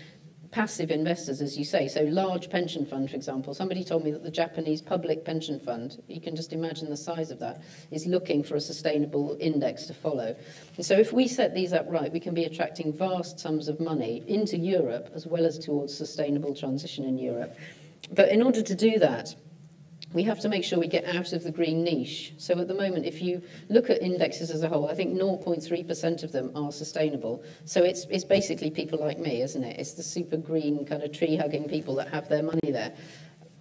[0.52, 1.88] passive investors, as you say.
[1.88, 3.54] So, large pension fund, for example.
[3.54, 7.32] Somebody told me that the Japanese public pension fund, you can just imagine the size
[7.32, 10.36] of that, is looking for a sustainable index to follow.
[10.76, 13.80] And so, if we set these up right, we can be attracting vast sums of
[13.80, 17.56] money into Europe as well as towards sustainable transition in Europe.
[18.12, 19.34] But in order to do that,
[20.14, 22.34] we have to make sure we get out of the green niche.
[22.38, 26.24] So at the moment, if you look at indexes as a whole, I think 0.3%
[26.24, 27.44] of them are sustainable.
[27.66, 29.80] So it's, it's basically people like me, isn't it?
[29.80, 32.94] It's the super green kind of tree hugging people that have their money there.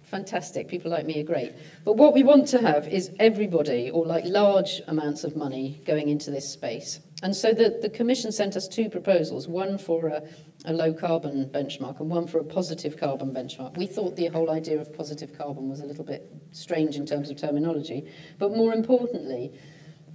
[0.03, 1.53] Fantastic, people like me are great.
[1.85, 6.09] But what we want to have is everybody, or like large amounts of money, going
[6.09, 6.99] into this space.
[7.21, 10.23] And so the, the Commission sent us two proposals, one for a,
[10.65, 13.77] a low carbon benchmark and one for a positive carbon benchmark.
[13.77, 17.29] We thought the whole idea of positive carbon was a little bit strange in terms
[17.29, 19.53] of terminology, but more importantly,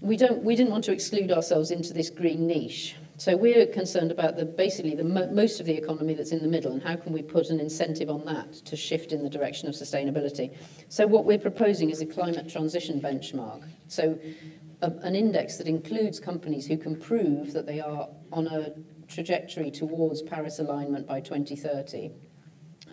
[0.01, 2.97] we, don't, we didn't want to exclude ourselves into this green niche.
[3.19, 6.49] So we're concerned about the, basically the mo most of the economy that's in the
[6.49, 9.69] middle and how can we put an incentive on that to shift in the direction
[9.69, 10.55] of sustainability.
[10.91, 13.67] So what we're proposing is a climate transition benchmark.
[13.89, 14.19] So
[14.83, 18.75] a, an index that includes companies who can prove that they are on a
[19.09, 22.11] trajectory towards Paris alignment by 2030.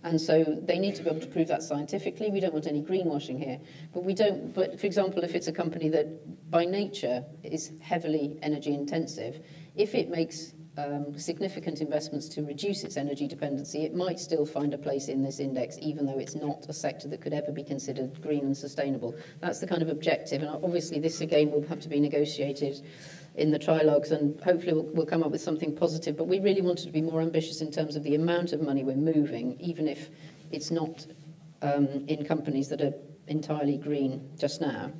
[0.03, 2.29] And so they need to be able to prove that scientifically.
[2.29, 3.59] We don't want any greenwashing here.
[3.93, 8.37] But we don't, but for example, if it's a company that by nature is heavily
[8.41, 14.19] energy intensive, if it makes um, significant investments to reduce its energy dependency, it might
[14.19, 17.33] still find a place in this index, even though it's not a sector that could
[17.33, 19.15] ever be considered green and sustainable.
[19.39, 22.81] That's the kind of objective, and obviously this again will have to be negotiated
[23.35, 26.17] in the trilogues, and hopefully we'll, we'll come up with something positive.
[26.17, 28.83] But we really wanted to be more ambitious in terms of the amount of money
[28.83, 30.09] we're moving, even if
[30.51, 31.05] it's not
[31.61, 32.93] um, in companies that are
[33.27, 34.91] entirely green just now.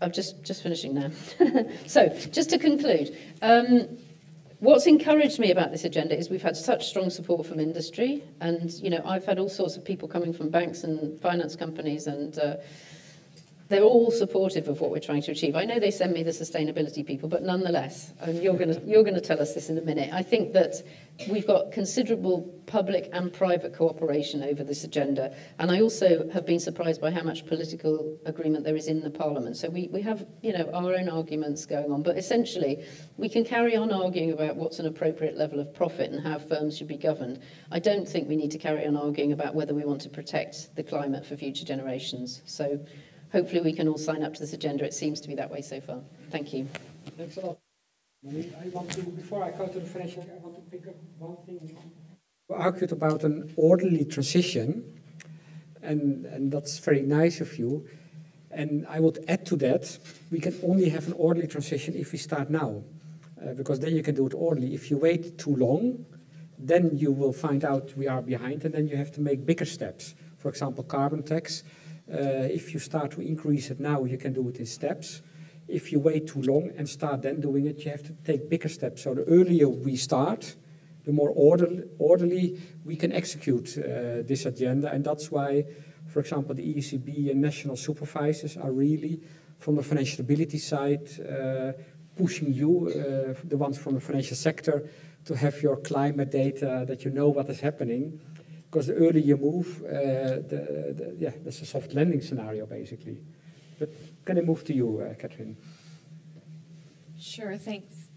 [0.00, 1.10] I'm just, just finishing now.
[1.86, 3.98] so, just to conclude, um,
[4.60, 8.72] what's encouraged me about this agenda is we've had such strong support from industry, and
[8.74, 12.38] you know I've had all sorts of people coming from banks and finance companies and
[12.38, 12.56] uh,
[13.68, 15.54] they're all supportive of what we're trying to achieve.
[15.54, 19.02] I know they send me the sustainability people, but nonetheless, and you're going to you're
[19.02, 20.10] going to tell us this in a minute.
[20.12, 20.82] I think that
[21.28, 26.60] we've got considerable public and private cooperation over this agenda, and I also have been
[26.60, 29.56] surprised by how much political agreement there is in the Parliament.
[29.56, 32.84] So we, we have you know our own arguments going on, but essentially
[33.16, 36.76] we can carry on arguing about what's an appropriate level of profit and how firms
[36.76, 37.40] should be governed.
[37.70, 40.74] I don't think we need to carry on arguing about whether we want to protect
[40.76, 42.42] the climate for future generations.
[42.44, 42.78] So
[43.32, 44.84] hopefully we can all sign up to this agenda.
[44.84, 46.00] It seems to be that way so far.
[46.30, 46.68] Thank you.
[47.16, 47.58] Thanks a lot.
[48.26, 51.36] I want to, before I go to the financial, I want to pick up one
[51.46, 51.78] thing.
[52.48, 55.00] We argued about an orderly transition,
[55.82, 57.86] and, and that's very nice of you.
[58.50, 59.96] And I would add to that,
[60.32, 62.82] we can only have an orderly transition if we start now,
[63.40, 64.74] uh, because then you can do it orderly.
[64.74, 66.04] If you wait too long,
[66.58, 69.64] then you will find out we are behind, and then you have to make bigger
[69.64, 70.16] steps.
[70.38, 71.62] For example, carbon tax.
[72.12, 75.22] Uh, if you start to increase it now, you can do it in steps.
[75.68, 78.68] If you wait too long and start then doing it, you have to take bigger
[78.68, 79.02] steps.
[79.02, 80.56] So the earlier we start,
[81.04, 84.90] the more orderly, orderly we can execute uh, this agenda.
[84.90, 85.64] And that's why,
[86.06, 89.20] for example, the ECB and national supervisors are really,
[89.58, 91.72] from the financial stability side, uh,
[92.16, 94.88] pushing you, uh, the ones from the financial sector,
[95.24, 98.20] to have your climate data, that you know what is happening
[98.70, 103.18] because the earlier you move, uh, the, the, yeah, that's a soft landing scenario basically.
[103.78, 103.90] But
[104.28, 105.56] can I move to you, uh, Cathrine?
[107.18, 108.10] Sure, thanks.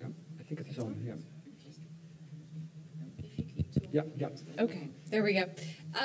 [0.00, 0.08] Yeah,
[0.40, 0.96] I think it is on.
[1.06, 1.14] Yeah.
[3.92, 4.28] Yeah, yeah.
[4.64, 5.44] Okay, there we go.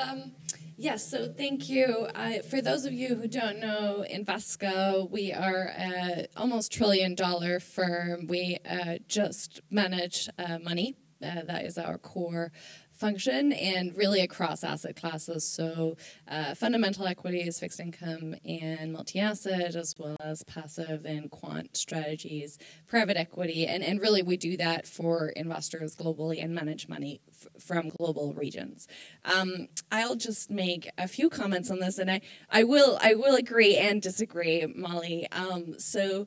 [0.00, 0.32] Um,
[0.76, 2.08] Yes, so thank you.
[2.16, 7.60] Uh, for those of you who don't know Invesco, we are a almost trillion dollar
[7.60, 8.26] firm.
[8.26, 12.50] We uh, just manage uh, money uh, that is our core
[12.94, 15.46] function and really across asset classes.
[15.46, 15.96] So,
[16.28, 22.58] uh, fundamental equities, fixed income, and multi asset, as well as passive and quant strategies,
[22.86, 23.66] private equity.
[23.66, 28.32] And, and really, we do that for investors globally and manage money f- from global
[28.32, 28.86] regions.
[29.24, 33.34] Um, I'll just make a few comments on this, and I, I, will, I will
[33.34, 35.26] agree and disagree, Molly.
[35.32, 36.26] Um, so,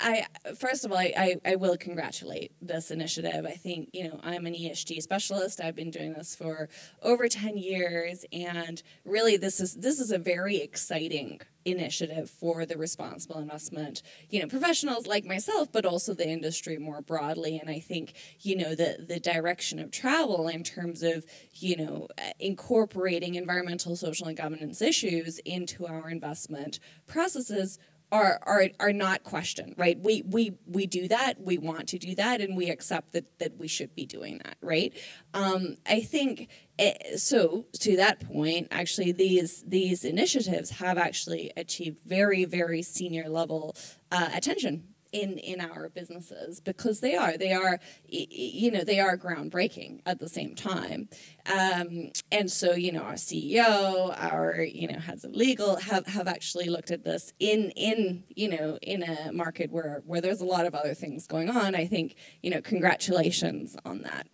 [0.00, 0.26] I
[0.58, 3.44] first of all, I, I, I, will congratulate this initiative.
[3.46, 5.60] I think you know I'm an ESG specialist.
[5.60, 6.68] I've been doing this for
[7.02, 12.76] over ten years, and really this is this is a very exciting initiative for the
[12.76, 17.78] responsible investment you know professionals like myself but also the industry more broadly and i
[17.78, 22.06] think you know the the direction of travel in terms of you know
[22.38, 27.78] incorporating environmental social and governance issues into our investment processes
[28.12, 29.98] are are are not questioned, right?
[29.98, 33.56] We we we do that, we want to do that, and we accept that that
[33.58, 34.92] we should be doing that, right?
[35.32, 37.66] Um, I think eh, so.
[37.80, 43.74] To that point, actually, these these initiatives have actually achieved very very senior level
[44.12, 49.16] uh, attention in in our businesses because they are they are you know they are
[49.16, 51.08] groundbreaking at the same time.
[51.46, 56.26] Um, and so you know our ceo our you know heads of legal have have
[56.26, 60.46] actually looked at this in in you know in a market where where there's a
[60.46, 61.74] lot of other things going on.
[61.74, 64.26] I think you know congratulations on that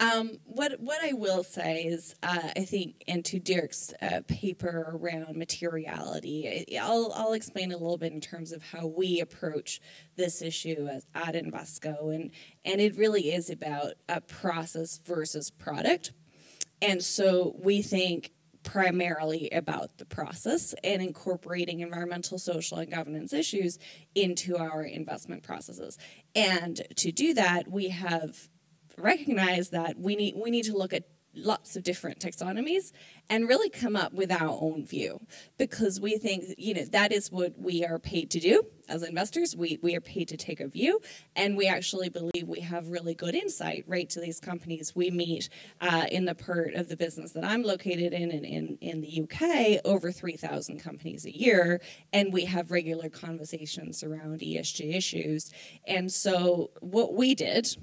[0.00, 4.98] Um, what what I will say is, uh, I think, and to Dirk's uh, paper
[5.00, 9.80] around materiality, I'll I'll explain a little bit in terms of how we approach
[10.16, 12.30] this issue as, at Invesco, and
[12.64, 16.12] and it really is about a process versus product,
[16.80, 18.32] and so we think
[18.62, 23.78] primarily about the process and incorporating environmental, social, and governance issues
[24.14, 25.98] into our investment processes.
[26.34, 28.48] And to do that, we have
[28.98, 32.92] recognize that we need we need to look at lots of different taxonomies
[33.30, 35.18] and really come up with our own view
[35.58, 39.56] because we think you know that is what we are paid to do as investors.
[39.56, 41.00] We, we are paid to take a view
[41.34, 45.48] and we actually believe we have really good insight right to these companies we meet
[45.80, 49.22] uh, in the part of the business that i'm located in in, in, in the
[49.22, 51.80] uk over 3000 companies a year
[52.12, 55.50] and we have regular conversations around esg issues.
[55.86, 57.76] And so what we did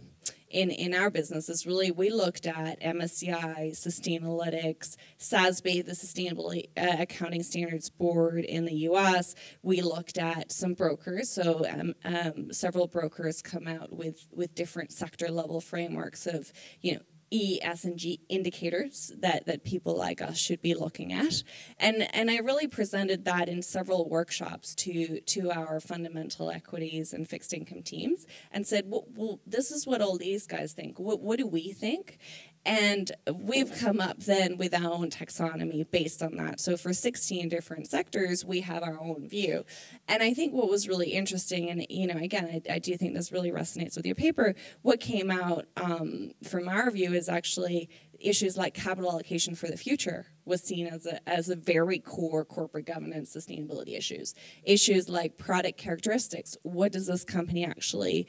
[0.49, 6.95] in, in our business is really we looked at MSCI, Sustainalytics, SASB, the Sustainable uh,
[6.99, 9.35] Accounting Standards Board in the US.
[9.61, 11.29] We looked at some brokers.
[11.29, 16.95] So um, um, several brokers come out with, with different sector level frameworks of, you
[16.95, 17.01] know,
[17.32, 21.43] E, S, and G indicators that, that people like us should be looking at.
[21.80, 27.27] And, and I really presented that in several workshops to, to our fundamental equities and
[27.27, 30.99] fixed income teams and said, well, well this is what all these guys think.
[30.99, 32.17] What, what do we think?
[32.66, 36.60] And we've come up then with our own taxonomy based on that.
[36.60, 39.66] So for 16 different sectors, we have our own view.
[40.07, 43.14] And I think what was really interesting, and you know, again, I, I do think
[43.14, 44.55] this really resonates with your paper.
[44.82, 47.89] What came out um, from our view is actually
[48.22, 52.43] issues like capital allocation for the future was seen as a, as a very core
[52.43, 54.34] corporate governance sustainability issues.
[54.63, 58.28] Issues like product characteristics, what does this company actually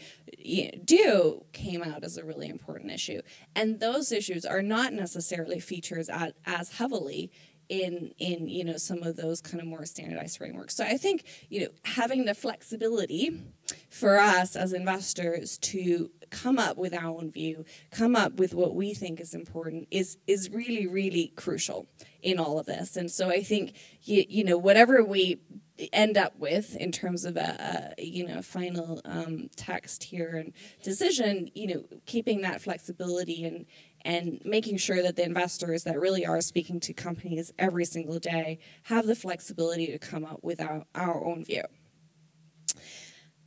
[0.85, 3.21] do, came out as a really important issue.
[3.57, 7.31] And those issues are not necessarily features at, as heavily
[7.71, 10.75] in in you know some of those kind of more standardized frameworks.
[10.75, 13.41] So I think you know having the flexibility
[13.89, 18.75] for us as investors to come up with our own view, come up with what
[18.75, 21.89] we think is important is is really really crucial
[22.23, 22.97] in all of this.
[22.97, 25.41] And so I think you, you know whatever we
[25.93, 30.53] end up with in terms of a, a you know final um, text here and
[30.83, 33.67] decision, you know keeping that flexibility and
[34.03, 38.59] and making sure that the investors that really are speaking to companies every single day
[38.85, 41.65] have the flexibility to come up with our, our own view.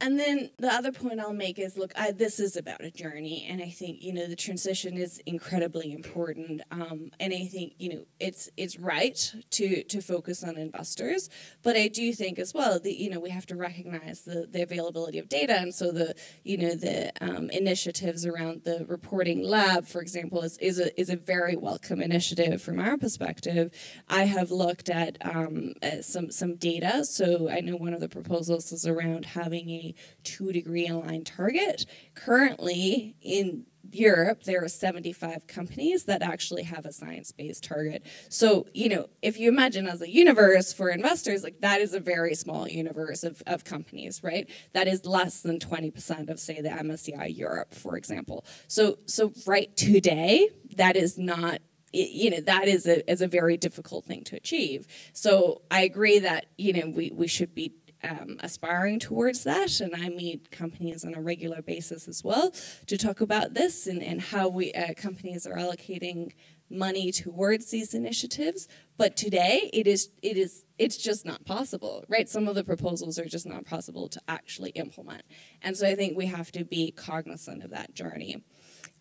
[0.04, 3.48] And then the other point I'll make is look, I, this is about a journey,
[3.50, 6.62] and I think you know the transition is incredibly important.
[6.72, 11.30] Um, and I think you know it's it's right to to focus on investors,
[11.62, 14.62] but I do think as well that you know we have to recognize the the
[14.62, 19.88] availability of data, and so the you know the um, initiatives around the reporting lab,
[19.88, 23.72] for example, is is a is a very welcome initiative from our perspective.
[24.10, 28.10] I have looked at um, uh, some some data, so I know one of the
[28.10, 29.93] proposals is around having a
[30.24, 31.86] two degree aligned target.
[32.16, 38.04] Currently, in Europe, there are 75 companies that actually have a science based target.
[38.30, 42.00] So, you know, if you imagine as a universe for investors, like that is a
[42.00, 44.50] very small universe of, of companies, right?
[44.74, 48.46] That is less than 20% of, say, the MSCI Europe, for example.
[48.68, 51.60] So, so right today, that is not
[51.96, 54.88] you know that is a is a very difficult thing to achieve.
[55.14, 57.72] So I agree that you know we we should be
[58.04, 59.80] um, aspiring towards that.
[59.80, 62.54] And I meet companies on a regular basis as well
[62.88, 66.32] to talk about this and, and how we uh, companies are allocating
[66.70, 68.68] money towards these initiatives.
[68.98, 72.28] But today, it is it is it's just not possible, right?
[72.28, 75.24] Some of the proposals are just not possible to actually implement,
[75.62, 78.44] and so I think we have to be cognizant of that journey.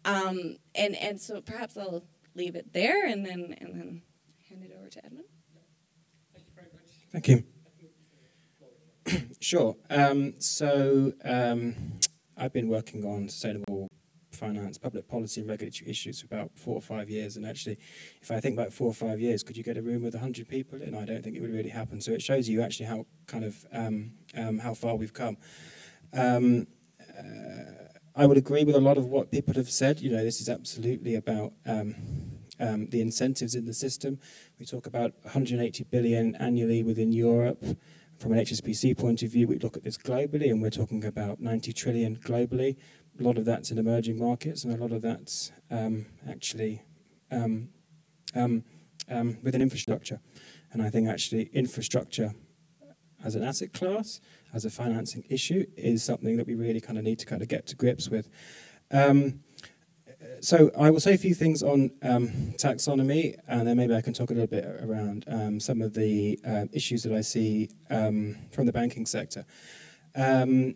[0.04, 4.02] Um, and and so perhaps I'll leave it there and then and then
[4.48, 5.26] hand it over to Edmund.
[6.32, 6.90] Thank you very much.
[7.12, 7.44] Thank you.
[9.40, 9.76] sure.
[9.90, 11.74] Um, so um,
[12.36, 13.88] I've been working on sustainable
[14.30, 17.36] finance, public policy, and regulatory issues for about four or five years.
[17.36, 17.78] And actually,
[18.20, 20.48] if I think about four or five years, could you get a room with 100
[20.48, 20.94] people in?
[20.94, 22.00] I don't think it would really happen.
[22.00, 25.36] So it shows you actually how kind of um, um how far we've come.
[26.12, 26.66] Um,
[27.18, 30.00] uh, I would agree with a lot of what people have said.
[30.00, 31.94] You know, this is absolutely about um,
[32.60, 34.18] um, the incentives in the system.
[34.58, 37.64] We talk about 180 billion annually within Europe.
[38.22, 41.40] From an HSBC point of view, we look at this globally, and we're talking about
[41.40, 42.76] 90 trillion globally.
[43.18, 46.84] A lot of that's in emerging markets, and a lot of that's um, actually
[47.32, 47.70] um,
[48.36, 48.62] um,
[49.10, 50.20] um within infrastructure.
[50.72, 52.32] And I think actually infrastructure
[53.24, 54.20] as an asset class,
[54.54, 57.48] as a financing issue, is something that we really kind of need to kind of
[57.48, 58.28] get to grips with.
[58.92, 59.40] Um,
[60.42, 64.12] so I will say a few things on um, taxonomy, and then maybe I can
[64.12, 68.36] talk a little bit around um, some of the uh, issues that I see um,
[68.50, 69.46] from the banking sector.
[70.16, 70.74] Um,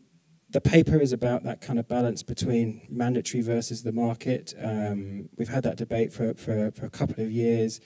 [0.51, 4.55] the paper is about that kind of balance between mandatory versus the market.
[4.62, 7.81] Um, we've had that debate for, for, for a couple of years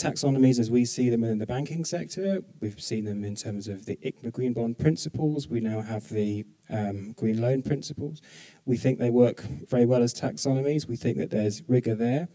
[0.00, 2.42] taxonomies as we see them in the banking sector.
[2.60, 5.48] We've seen them in terms of the ICMA Green Bond principles.
[5.48, 8.22] We now have the um, Green Loan principles.
[8.64, 10.88] We think they work very well as taxonomies.
[10.88, 12.28] We think that there's rigor there.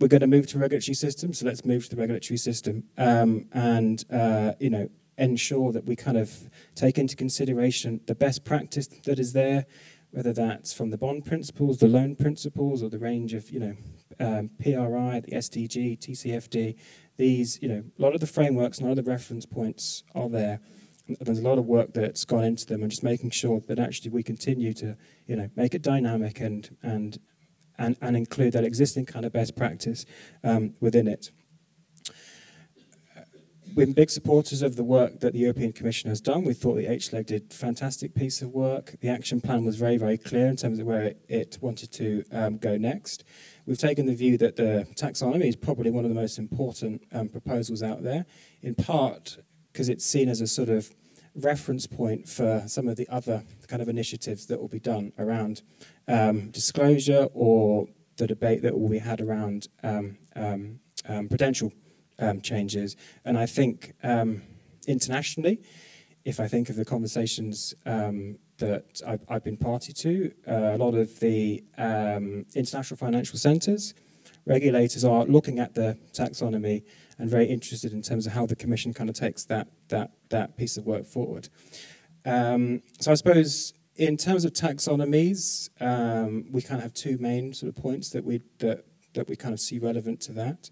[0.00, 3.46] We're going to move to regulatory system, so let's move to the regulatory system um,
[3.52, 8.88] and uh, you know ensure that we kind of take into consideration the best practice
[8.88, 9.66] that is there,
[10.10, 13.76] whether that's from the bond principles, the loan principles, or the range of you know
[14.20, 16.76] um, PRI, the SDG, TCFD,
[17.16, 20.28] these, you know, a lot of the frameworks, a lot of the reference points are
[20.28, 20.60] there.
[21.20, 24.10] There's a lot of work that's gone into them, and just making sure that actually
[24.10, 24.96] we continue to,
[25.26, 27.18] you know, make it dynamic and and
[27.76, 30.06] and, and include that existing kind of best practice
[30.42, 31.30] um, within it.
[33.74, 36.44] We're big supporters of the work that the European Commission has done.
[36.44, 38.94] We thought the HLEG did a fantastic piece of work.
[39.00, 42.22] The action plan was very, very clear in terms of where it, it wanted to
[42.30, 43.24] um, go next.
[43.66, 47.28] We've taken the view that the taxonomy is probably one of the most important um,
[47.28, 48.26] proposals out there,
[48.62, 49.38] in part
[49.72, 50.94] because it's seen as a sort of
[51.34, 55.62] reference point for some of the other kind of initiatives that will be done around
[56.06, 61.72] um, disclosure or the debate that will be had around um, um, um prudential
[62.18, 62.96] um, changes.
[63.24, 64.42] And I think um,
[64.86, 65.60] internationally,
[66.24, 67.74] if I think of the conversations
[68.58, 70.32] that I've, I've been party to.
[70.46, 73.94] Uh, a lot of the um, international financial centres,
[74.46, 76.84] regulators are looking at the taxonomy
[77.18, 80.56] and very interested in terms of how the Commission kind of takes that that that
[80.56, 81.48] piece of work forward.
[82.24, 87.52] Um, so I suppose in terms of taxonomies, um, we kind of have two main
[87.52, 88.84] sort of points that we that
[89.14, 90.70] that we kind of see relevant to that.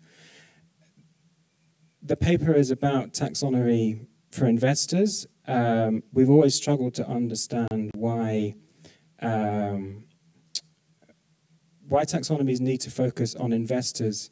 [2.02, 8.54] The paper is about taxonomy for investors um, we've always struggled to understand why
[9.20, 10.04] um,
[11.88, 14.30] why taxonomies need to focus on investors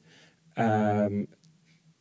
[0.56, 1.28] um,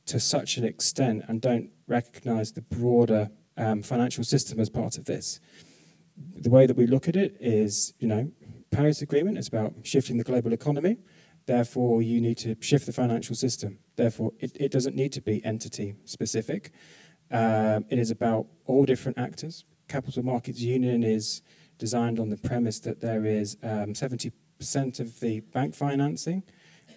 [0.06, 5.06] to such an extent and don't recognize the broader um, financial system as part of
[5.06, 5.40] this.
[6.18, 8.32] The way that we look at it is, you know,
[8.72, 10.98] Paris Agreement is about shifting the global economy.
[11.46, 13.80] Therefore, you need to shift the financial system.
[14.00, 16.72] Therefore, it, it doesn't need to be entity specific.
[17.32, 19.66] Um, it is about all different actors.
[19.90, 21.42] Capital Markets Union is
[21.78, 24.32] designed on the premise that there is um, 70%
[25.02, 26.44] of the bank financing.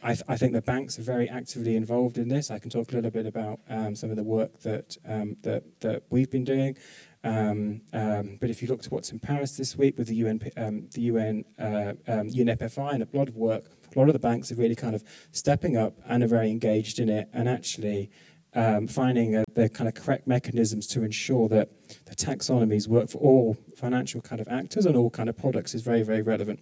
[0.05, 2.53] I, th- I, think the banks are very actively involved in this.
[2.53, 5.64] I can talk a little bit about um, some of the work that, um, that,
[5.80, 6.76] that we've been doing.
[7.24, 10.38] Um, um, but if you look to what's in Paris this week with the UN,
[10.38, 13.64] the UN uh, UNEP-FI and a lot of work,
[13.95, 16.99] a lot of the banks are really kind of stepping up and are very engaged
[16.99, 18.11] in it and actually
[18.55, 21.70] um, finding uh, the kind of correct mechanisms to ensure that
[22.07, 25.82] the taxonomies work for all financial kind of actors and all kind of products is
[25.82, 26.61] very, very relevant.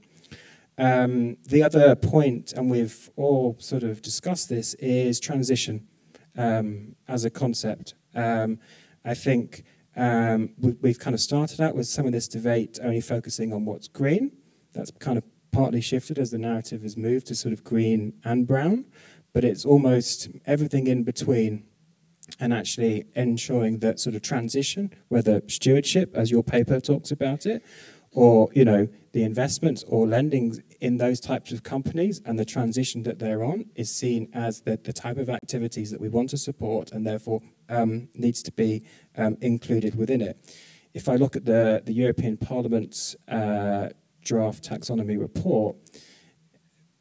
[0.79, 5.87] Um, the other point, and we've all sort of discussed this, is transition
[6.37, 7.95] um, as a concept.
[8.15, 8.59] Um,
[9.05, 9.65] I think
[9.97, 13.65] um, we, have kind of started out with some of this debate only focusing on
[13.65, 14.33] what's green.
[14.73, 18.47] That's kind of partly shifted as the narrative has moved to sort of green and
[18.47, 18.85] brown,
[19.33, 21.65] but it's almost everything in between
[22.39, 27.63] and actually ensuring that sort of transition, whether stewardship, as your paper talks about it,
[28.13, 33.03] or you know the investments or lending in those types of companies and the transition
[33.03, 36.37] that they're on is seen as the, the type of activities that we want to
[36.37, 38.83] support and therefore um, needs to be
[39.17, 40.37] um, included within it.
[40.95, 43.91] If I look at the, the European Parliament's uh,
[44.23, 45.77] draft taxonomy report,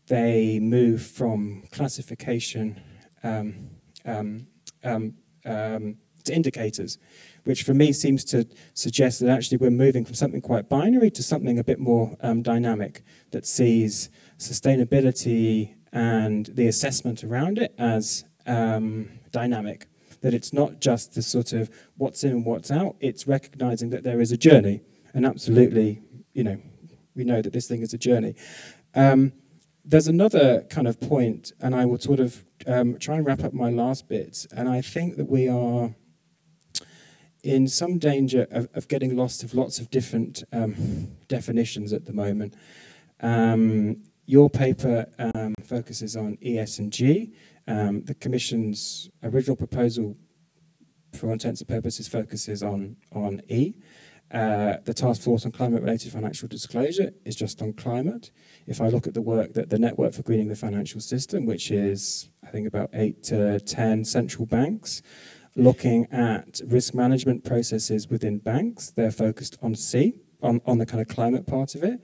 [0.08, 2.82] they move from classification
[3.24, 3.70] um,
[4.06, 4.48] um
[4.84, 5.14] um,
[5.46, 6.98] um, to indicators,
[7.44, 11.24] which for me seems to suggest that actually we're moving from something quite binary to
[11.24, 18.26] something a bit more um, dynamic that sees sustainability and the assessment around it as
[18.46, 19.88] um, dynamic.
[20.22, 24.04] That it's not just the sort of what's in and what's out, it's recognizing that
[24.04, 24.82] there is a journey.
[25.14, 26.02] And absolutely,
[26.34, 26.62] you know,
[27.20, 28.34] we know that this thing is a journey.
[28.96, 29.34] Um,
[29.84, 33.54] there's another kind of point, and I will sort of um, try and wrap up
[33.54, 34.48] my last bit.
[34.56, 35.94] And I think that we are
[37.44, 42.14] in some danger of, of getting lost of lots of different um, definitions at the
[42.14, 42.56] moment.
[43.22, 47.34] Um, your paper um, focuses on ES and G.
[47.68, 50.16] Um, the Commission's original proposal,
[51.14, 53.74] for all intents and purposes, focuses on, on E.
[54.32, 58.30] Uh, the task force on climate related financial disclosure is just on climate.
[58.68, 61.72] If I look at the work that the Network for Greening the Financial System, which
[61.72, 65.02] is, I think, about eight to 10 central banks,
[65.56, 70.14] looking at risk management processes within banks, they're focused on C,
[70.44, 72.00] on, on the kind of climate part of it.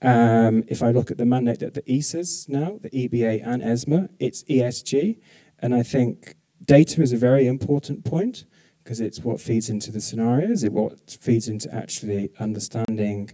[0.00, 4.08] Um, if I look at the mandate that the ESAs now, the EBA and ESMA,
[4.18, 5.18] it's ESG.
[5.58, 8.44] And I think data is a very important point
[8.86, 13.28] because it's what feeds into the scenarios, it what feeds into actually understanding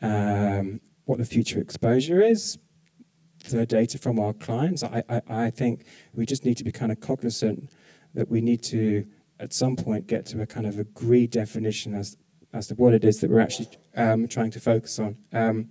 [0.00, 2.56] um, what the future exposure is,
[3.50, 4.82] the data from our clients.
[4.82, 5.84] I, I, I think
[6.14, 7.70] we just need to be kind of cognizant
[8.14, 9.06] that we need to,
[9.38, 12.16] at some point, get to a kind of agreed definition as,
[12.54, 15.18] as to what it is that we're actually um, trying to focus on.
[15.34, 15.68] Um,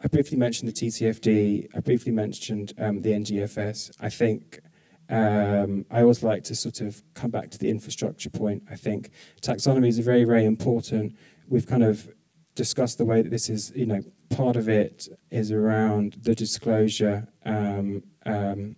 [0.00, 3.90] I briefly mentioned the TCFD, I briefly mentioned um, the NGFS.
[4.00, 4.60] I think
[5.08, 8.62] um, I always like to sort of come back to the infrastructure point.
[8.70, 9.10] I think
[9.42, 11.16] taxonomy is very, very important.
[11.48, 12.08] We've kind of
[12.54, 14.00] discussed the way that this is, you know,
[14.30, 18.76] part of it is around the disclosure um, um,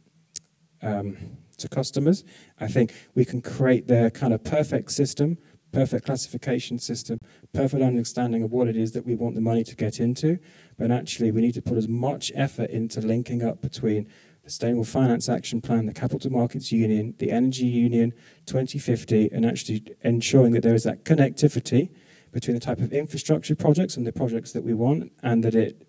[0.82, 1.16] um
[1.58, 2.24] to customers.
[2.60, 5.38] I think we can create the kind of perfect system,
[5.72, 7.18] perfect classification system,
[7.52, 10.38] perfect understanding of what it is that we want the money to get into.
[10.78, 14.08] But actually, we need to put as much effort into linking up between
[14.46, 18.12] the Sustainable Finance Action Plan, the Capital Markets Union, the Energy Union
[18.46, 21.90] 2050, and actually ensuring that there is that connectivity
[22.30, 25.88] between the type of infrastructure projects and the projects that we want, and that it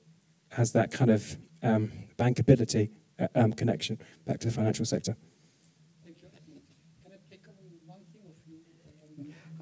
[0.53, 2.89] has that kind of um, bankability
[3.20, 5.16] uh, um, connection back to the financial sector.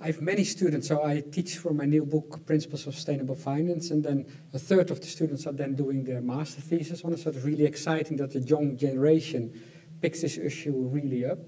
[0.06, 3.90] I have many students, so I teach for my new book, Principles of Sustainable Finance,
[3.90, 7.18] and then a third of the students are then doing their master thesis on it.
[7.22, 9.60] So it's really exciting that the young generation
[10.04, 11.40] picks this issue really up.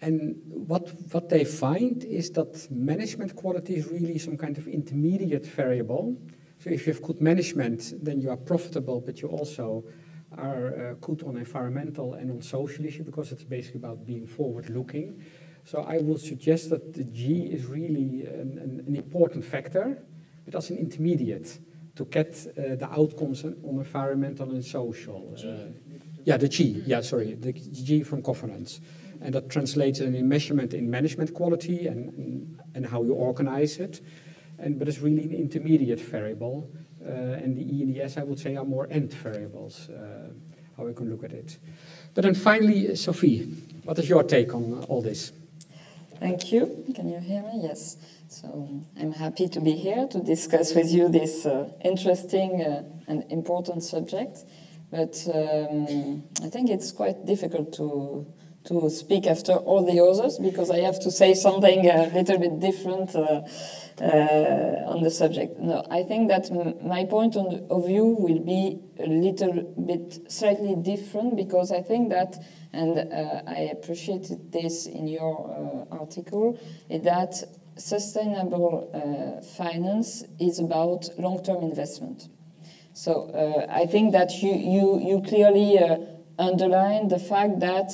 [0.00, 5.44] And what, what they find is that management quality is really some kind of intermediate
[5.44, 6.16] variable.
[6.60, 9.84] So if you have good management, then you are profitable, but you also
[10.38, 15.22] are uh, good on environmental and on social issue because it's basically about being forward-looking.
[15.66, 19.98] So I would suggest that the G is really an, an, an important factor,
[20.44, 21.58] but as an intermediate
[21.96, 25.34] to get uh, the outcomes on environmental and social.
[25.36, 25.72] Uh,
[26.24, 28.80] yeah, the G, yeah, sorry, the G from governance.
[29.20, 34.02] And that translates in measurement in management quality and, and, and how you organize it.
[34.60, 36.70] And, but it's really an intermediate variable.
[37.04, 37.10] Uh,
[37.42, 40.28] and the E and the S, I would say, are more end variables, uh,
[40.76, 41.58] how we can look at it.
[42.14, 43.52] But then finally, Sophie,
[43.82, 45.32] what is your take on all this?
[46.18, 46.84] Thank you.
[46.94, 47.60] Can you hear me?
[47.62, 47.96] Yes.
[48.28, 53.24] So I'm happy to be here to discuss with you this uh, interesting uh, and
[53.30, 54.38] important subject.
[54.90, 58.26] But um, I think it's quite difficult to
[58.66, 62.60] to speak after all the others because I have to say something a little bit
[62.60, 63.42] different uh,
[64.00, 65.58] uh, on the subject.
[65.58, 66.50] No, I think that
[66.84, 72.36] my point of view will be a little bit slightly different because I think that
[72.76, 76.58] and uh, I appreciated this in your uh, article,
[76.90, 77.42] is that
[77.76, 82.28] sustainable uh, finance is about long-term investment.
[82.92, 85.98] So uh, I think that you, you, you clearly uh,
[86.38, 87.92] underline the fact that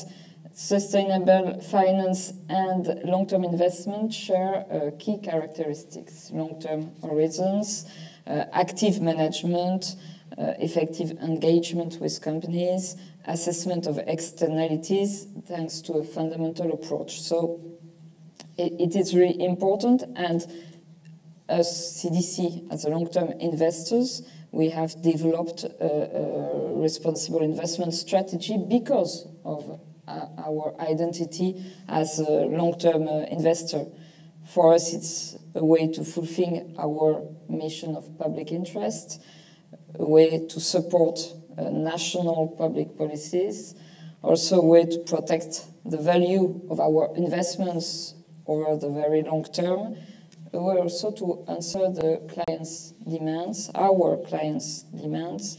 [0.55, 7.87] sustainable finance and long-term investment share uh, key characteristics, long-term horizons,
[8.27, 9.97] active management,
[10.39, 12.97] effective engagement with companies,
[13.27, 17.21] assessment of externalities thanks to a fundamental approach.
[17.21, 17.61] So
[18.57, 20.47] it, it is really important and
[21.49, 24.23] as CDC, as a long-term investors,
[24.53, 29.77] we have developed a, a, responsible investment strategy because of uh,
[30.39, 33.87] our identity as a long-term uh, investor.
[34.53, 39.23] For us, it's a way to fulfill our mission of public interest,
[39.95, 41.19] a way to support
[41.57, 43.75] uh, national public policies,
[44.23, 48.15] also a way to protect the value of our investments
[48.47, 49.97] over the very long term,
[50.53, 55.59] a way also to answer the clients' demands, our clients' demands,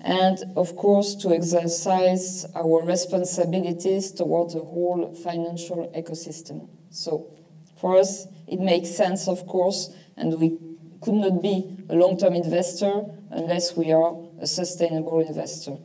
[0.00, 6.68] and of course to exercise our responsibilities towards the whole financial ecosystem.
[6.90, 7.32] So
[7.76, 10.58] for us, it makes sense, of course, and we
[11.00, 15.78] could not be a long-term investor unless we are a sustainable investor.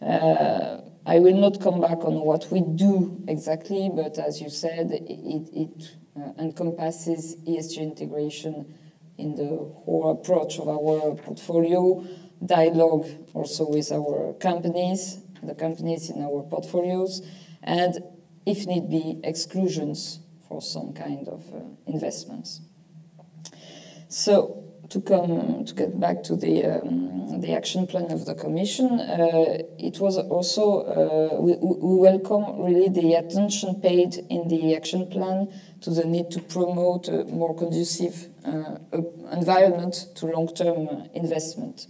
[0.00, 4.90] Uh, I will not come back on what we do exactly, but as you said,
[4.90, 8.74] it, it uh, encompasses ESG integration
[9.18, 12.04] in the whole approach of our portfolio,
[12.44, 17.22] dialogue also with our companies, the companies in our portfolios,
[17.62, 17.98] and
[18.44, 22.60] if need be, exclusions for some kind of uh, investments.
[24.08, 29.00] so to come to get back to the um, the action plan of the Commission,
[29.00, 35.06] uh, it was also uh, we, we, welcome really the attention paid in the action
[35.08, 35.48] plan
[35.80, 38.76] to the need to promote a more conducive uh,
[39.32, 41.88] environment to long-term investment.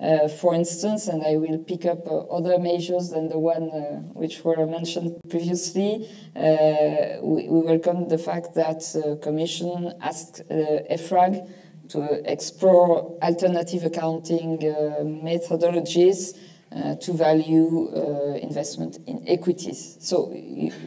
[0.00, 4.00] Uh, for instance, and I will pick up uh, other measures than the one uh,
[4.14, 11.46] which were mentioned previously, we, we, welcome the fact that the Commission asked EFRAG
[11.90, 16.38] to explore alternative accounting uh, methodologies
[16.74, 19.98] uh, to value uh, investment in equities.
[20.00, 20.30] So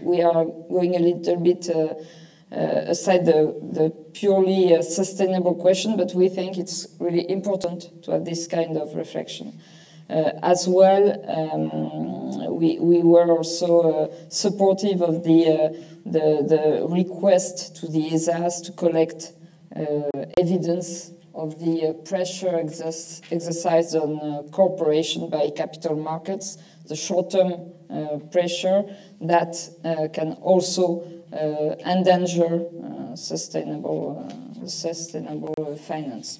[0.02, 1.70] we are going a little bit
[2.52, 8.26] aside the, the purely a sustainable question, but we think it's really important to have
[8.26, 9.60] this kind of reflection.
[10.10, 15.70] Uh, as well, um, we, we were also uh, supportive of the, uh,
[16.06, 19.34] the, the request to the ESAs to collect
[19.76, 20.04] uh,
[20.38, 26.58] evidence of the uh, pressure exercise exercised on uh, corporation by capital markets,
[26.88, 27.72] the short-term
[28.32, 28.84] pressure
[29.22, 29.56] that
[30.14, 32.66] can also endanger
[33.16, 34.28] sustainable,
[34.66, 36.40] sustainable finance.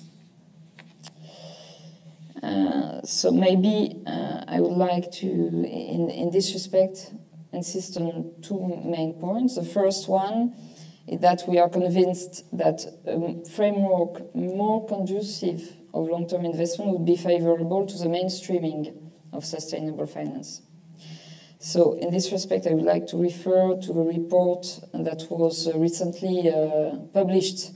[2.44, 7.12] Uh, so maybe uh, I would like to, in, in this respect,
[7.54, 9.56] insist on two main points.
[9.56, 10.54] The first one
[11.08, 17.16] is that we are convinced that a framework more conducive of long-term investment would be
[17.16, 18.96] favorable to the mainstreaming
[19.32, 20.62] of sustainable finance.
[21.66, 25.76] So in this respect, I would like to refer to a report that was uh,
[25.80, 27.72] recently uh, published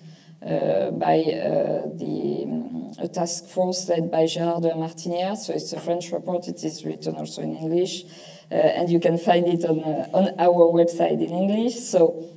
[0.46, 5.36] uh, by uh, the um, a task force led by Gérard de Martinière.
[5.36, 6.48] So it's a French report.
[6.48, 8.04] It is written also in English,
[8.52, 11.80] uh, and you can find it on uh, on our website in English.
[11.80, 12.30] So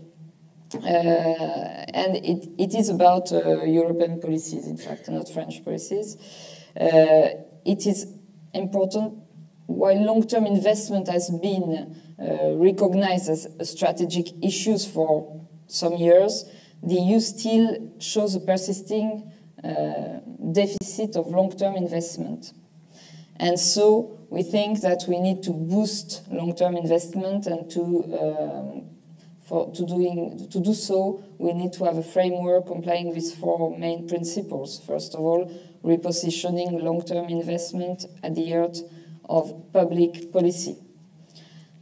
[0.72, 6.16] and it, it is about European policies, in fact, not French policies.
[6.74, 8.06] It is
[8.54, 9.18] important,
[9.66, 11.96] while long-term investment has been
[12.58, 16.44] recognized as a strategic issue for some years,
[16.82, 19.30] the EU still shows a persisting
[19.62, 20.18] uh,
[20.52, 22.52] deficit of long-term investment.
[23.36, 27.82] And so we think that we need to boost long-term investment and to
[28.20, 28.92] um,
[29.42, 33.76] for, to, doing, to do so, we need to have a framework complying with four
[33.76, 34.80] main principles.
[34.86, 35.50] First of all,
[35.84, 38.78] repositioning long-term investment at the heart
[39.28, 40.76] of public policy.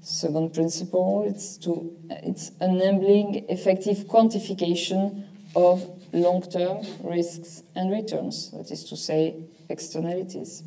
[0.01, 5.25] Second principle, it's, to, it's enabling effective quantification
[5.55, 9.37] of long-term risks and returns, that is to say,
[9.69, 10.63] externalities.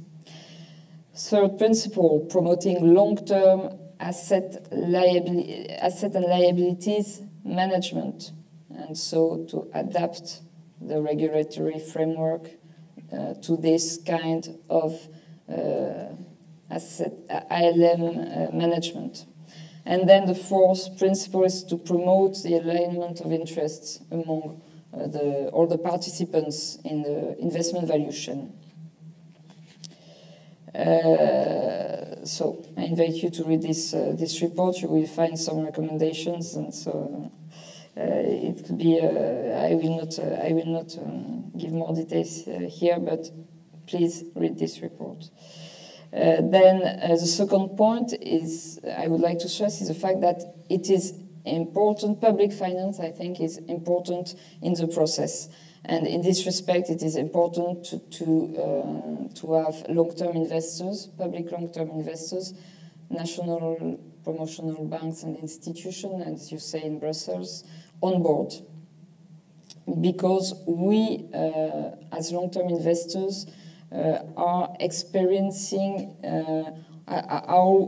[1.15, 8.31] Third principle, promoting long-term asset, liabili- asset and liabilities management,
[8.69, 10.41] and so to adapt
[10.81, 12.49] the regulatory framework
[13.11, 14.93] uh, to this kind of
[15.49, 16.15] uh,
[16.75, 19.25] asset ILM uh, management.
[19.85, 24.61] And then the fourth principle is to promote the alignment of interests among
[24.93, 28.53] uh, the, all the participants in the investment valuation.
[30.73, 34.81] Uh, so I invite you to read this uh, this report.
[34.81, 37.31] You will find some recommendations, and so
[37.95, 38.99] uh, it could be.
[38.99, 40.17] Uh, I will not.
[40.17, 43.29] Uh, I will not um, give more details here, but
[43.85, 45.29] please read this report.
[46.13, 50.89] Then the second point is I would like to stress is the fact that it
[50.89, 51.13] is
[51.45, 52.21] important.
[52.21, 55.49] Public finance, I think, is important in the process.
[55.85, 58.25] And in this respect, it is important to, to,
[58.63, 62.53] um, to have long-term investors, public long-term investors,
[63.09, 67.65] national promotional banks and institutions, as you say in Brussels,
[68.01, 68.53] on board.
[69.99, 73.51] Because we, uh, as long-term investors, uh,
[73.93, 76.71] are experiencing, uh,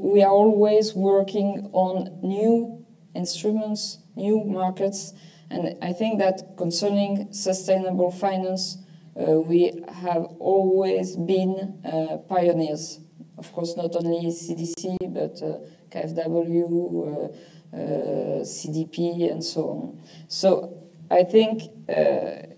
[0.03, 2.85] we are always working on new
[3.15, 5.13] instruments, new markets,
[5.49, 8.77] and I think that concerning sustainable finance,
[9.15, 12.99] uh, we have always been uh, pioneers.
[13.37, 16.65] Of course, not only CDC, but uh, KfW,
[17.07, 20.01] uh, uh, CDP, and so on.
[20.27, 22.54] So I think uh,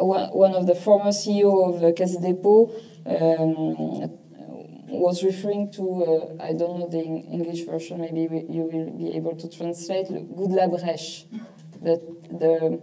[0.00, 2.70] one of the former CEO of Caisse Dépôt
[3.06, 4.10] um,
[4.88, 9.48] was referring to, I don't know the English version, maybe you will be able to
[9.48, 11.26] translate, good la brèche
[11.82, 12.00] the
[12.30, 12.80] the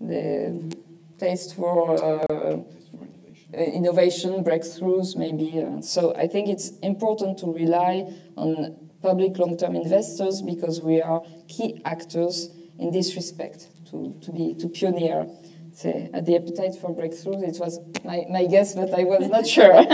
[0.00, 0.76] the
[1.18, 2.56] taste for uh,
[3.56, 5.62] innovation breakthroughs maybe.
[5.62, 11.22] Uh, so I think it's important to rely on public long-term investors because we are
[11.46, 15.26] key actors in this respect to, to be to pioneer
[15.74, 17.42] say, uh, the appetite for breakthroughs.
[17.42, 19.74] It was my, my guess, but I was not sure.
[19.76, 19.84] uh,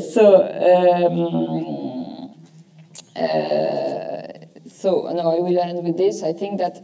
[0.00, 2.34] so, um,
[3.16, 4.28] uh,
[4.68, 6.22] so no, I will end with this.
[6.22, 6.78] I think that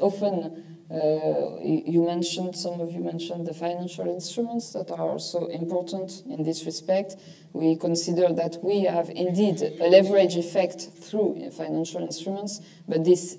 [0.00, 6.22] often uh, you mentioned, some of you mentioned the financial instruments that are also important
[6.26, 7.16] in this respect.
[7.52, 13.36] We consider that we have indeed a leverage effect through financial instruments, but this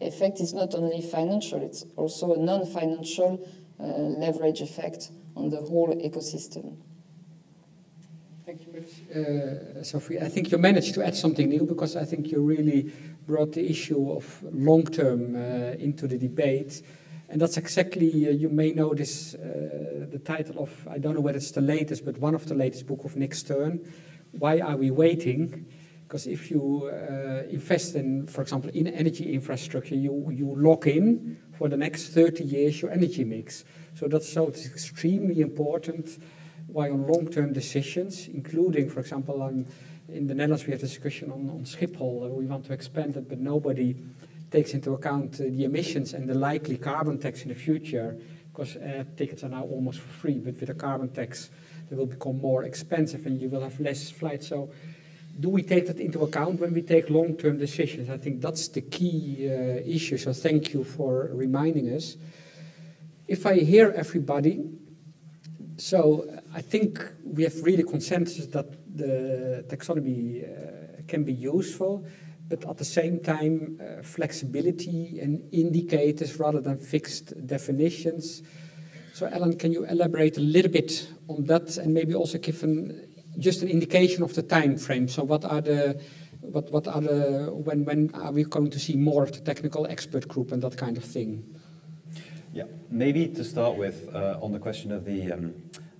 [0.00, 3.46] effect is not only financial, it's also a non-financial
[3.80, 6.76] uh, leverage effect on the whole ecosystem.
[8.46, 10.20] Thank you much, uh, Sophie.
[10.20, 12.92] I think you managed to add something new because I think you really
[13.26, 16.82] brought the issue of long term uh, into the debate.
[17.30, 21.20] And that's exactly, uh, you may know this, uh, the title of, I don't know
[21.20, 23.80] whether it's the latest, but one of the latest book of Nick Stern,
[24.38, 25.66] Why Are We Waiting?
[26.06, 31.38] Because if you uh, invest in, for example, in energy infrastructure, you, you lock in
[31.58, 33.64] for the next 30 years your energy mix.
[33.94, 36.18] So that's so it's extremely important
[36.66, 39.66] why on long-term decisions, including, for example, on,
[40.08, 43.16] in the Netherlands we have a discussion on, on Schiphol, uh, we want to expand
[43.16, 43.96] it, but nobody
[44.50, 48.16] takes into account uh, the emissions and the likely carbon tax in the future,
[48.52, 51.50] because uh, tickets are now almost for free, but with a carbon tax
[51.88, 54.48] they will become more expensive and you will have less flights.
[54.48, 54.70] So
[55.38, 58.08] do we take that into account when we take long-term decisions?
[58.08, 60.16] I think that's the key uh, issue.
[60.16, 62.16] So thank you for reminding us.
[63.26, 64.62] If I hear everybody,
[65.76, 68.66] so I think we have really consensus that
[68.96, 72.06] the taxonomy uh, can be useful,
[72.48, 78.42] but at the same time, uh, flexibility and indicators rather than fixed definitions.
[79.14, 83.03] So, Alain, can you elaborate a little bit on that and maybe also give an
[83.38, 85.08] just an indication of the time frame.
[85.08, 86.00] So what are the
[86.40, 89.86] what what are the when when are we going to see more of the technical
[89.86, 91.44] expert group and that kind of thing?
[92.52, 95.54] Yeah, maybe to start with uh, on the question of the, um,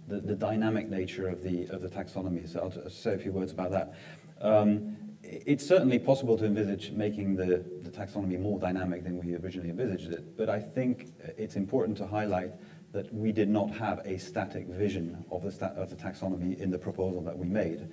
[0.06, 2.48] the, the dynamic nature of the of the taxonomy.
[2.48, 3.94] So I'll say a few words about that.
[4.40, 9.70] Um, it's certainly possible to envisage making the, the taxonomy more dynamic than we originally
[9.70, 12.52] envisaged it, but I think it's important to highlight
[12.94, 16.70] that we did not have a static vision of the, sta of the taxonomy in
[16.70, 17.88] the proposal that we made.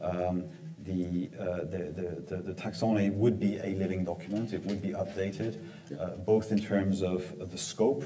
[0.00, 0.46] Um,
[0.80, 4.52] the, uh, the, the, the, taxonomy would be a living document.
[4.52, 5.60] It would be updated,
[5.92, 8.04] uh, both in terms of, the scope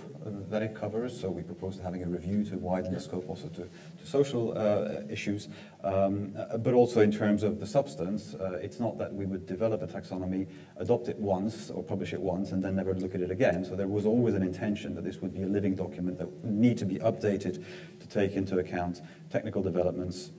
[0.50, 1.18] that it covers.
[1.18, 5.02] So we proposed having a review to widen the scope also to, to social uh,
[5.08, 5.48] issues,
[5.82, 8.34] um, uh, but also in terms of the substance.
[8.34, 12.20] Uh, it's not that we would develop a taxonomy, adopt it once or publish it
[12.20, 13.64] once, and then never look at it again.
[13.64, 16.52] So there was always an intention that this would be a living document that would
[16.52, 17.64] need to be updated
[18.00, 19.00] to take into account
[19.30, 20.32] technical developments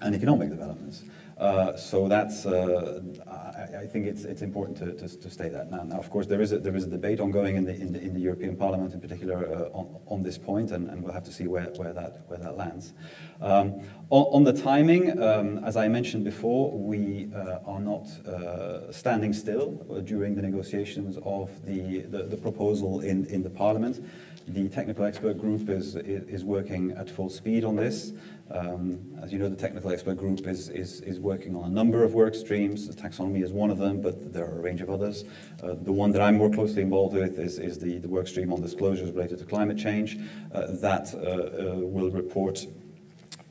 [0.00, 1.04] and economic developments.
[1.38, 5.72] Uh, so that's, uh, I, I, think it's, it's important to, to, to state that.
[5.72, 7.92] Now, now, of course, there is a, there is a debate ongoing in the, in
[7.92, 11.12] the, in the European Parliament in particular uh, on, on this point, and, and we'll
[11.12, 12.92] have to see where, where, that, where that lands.
[13.40, 13.80] Um,
[14.10, 19.32] on, on, the timing, um, as I mentioned before, we uh, are not uh, standing
[19.32, 19.72] still
[20.04, 24.04] during the negotiations of the, the, the proposal in, in the Parliament.
[24.48, 28.12] The technical expert group is, is working at full speed on this.
[28.50, 32.02] Um, as you know, the technical expert group is, is, is working on a number
[32.04, 32.86] of work streams.
[32.86, 35.24] The taxonomy is one of them, but there are a range of others.
[35.62, 38.52] Uh, the one that I'm more closely involved with is, is the, the work stream
[38.52, 40.18] on disclosures related to climate change.
[40.52, 42.66] Uh, that uh, uh will report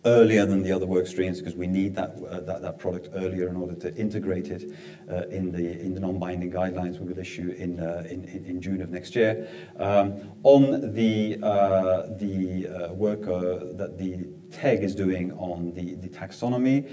[0.06, 3.47] earlier than the other work streams because we need that, uh, that, that product earlier
[3.47, 4.72] in order to integrate it
[5.12, 8.82] uh, in the, in the non-binding guidelines we will issue in, uh, in, in, June
[8.82, 9.47] of next year.
[9.78, 15.95] Um, on the, uh, the uh, work uh, that the TEG is doing on the,
[15.95, 16.91] the taxonomy,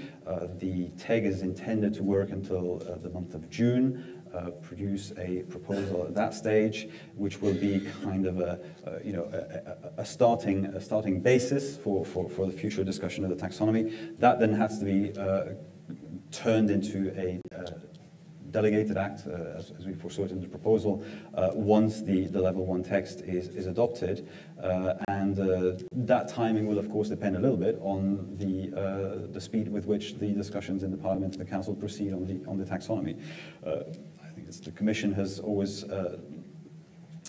[0.59, 6.05] the TEG is intended to work until the month of June uh, produce a proposal
[6.05, 10.65] at that stage, which will be kind of a, a you know a, a, starting
[10.65, 14.19] a starting basis for, for, for the future discussion of the taxonomy.
[14.19, 15.53] That then has to be uh,
[16.31, 17.71] turned into a uh,
[18.51, 21.03] delegated act, uh, as, as, we foresaw it in the proposal,
[21.53, 24.27] once the, the level one text is, is adopted.
[25.07, 25.35] And
[25.91, 30.17] that timing will, of course, depend a little bit on the, the speed with which
[30.17, 33.21] the discussions in the Parliament and the Council proceed on the, on the taxonomy.
[34.57, 36.17] The Commission has always uh,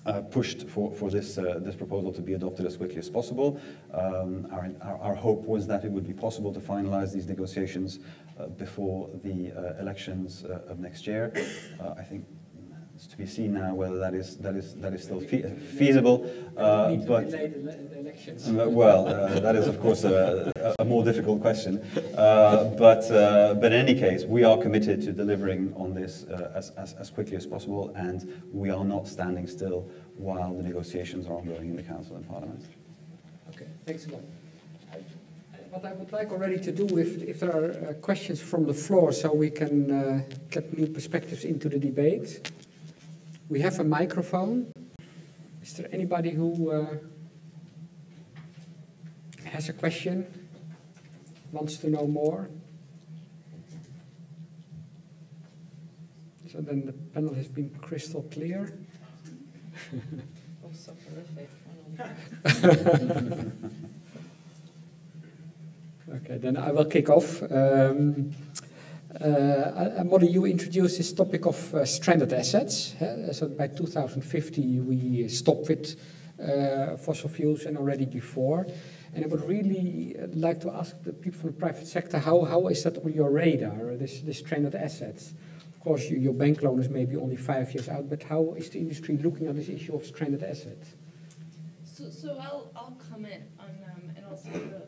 [0.07, 3.61] uh, pushed for, for this, uh, this proposal to be adopted as quickly as possible.
[3.93, 7.99] Um, our, our, our, hope was that it would be possible to finalize these negotiations
[8.39, 11.33] uh, before the uh, elections uh, of next year.
[11.99, 12.25] I think
[13.01, 15.41] it's to be seen now whether that is that is that is still fe
[15.79, 16.31] feasible.
[16.55, 17.33] Uh, but
[18.71, 21.79] well, uh, that is of course a, a more difficult question.
[22.15, 26.53] Uh, but uh, but in any case, we are committed to delivering on this uh,
[26.55, 31.27] as, as, as quickly as possible, and we are not standing still while the negotiations
[31.27, 32.63] are ongoing in the Council and Parliament.
[33.49, 34.23] Okay, thanks a lot.
[35.71, 38.75] What I would like already to do, if, if there are uh, questions from the
[38.75, 42.51] floor, so we can uh, get new perspectives into the debate.
[43.51, 44.73] We have a microphone.
[45.61, 46.95] Is there anybody who uh,
[49.45, 50.25] has a question,
[51.51, 52.49] wants to know more?
[56.53, 58.73] So then the panel has been crystal clear.
[60.65, 61.49] Oh, soporific.
[66.13, 67.41] Okay, then I will kick off.
[67.43, 68.33] Um,
[69.19, 72.95] uh, Molly, you introduced this topic of uh, stranded assets.
[72.99, 73.33] huh?
[73.33, 75.97] So by 2050, we stop with
[76.41, 78.67] uh, fossil fuels and already before.
[79.13, 82.45] And I would really uh, like to ask the people from the private sector, how,
[82.45, 85.33] how is that on your radar, this, this stranded assets?
[85.75, 88.71] Of course, you, your bank loan is maybe only five years out, but how is
[88.71, 90.95] the industry looking at this issue of stranded assets?
[91.85, 94.83] So, so I'll, I'll comment on, um, and also the,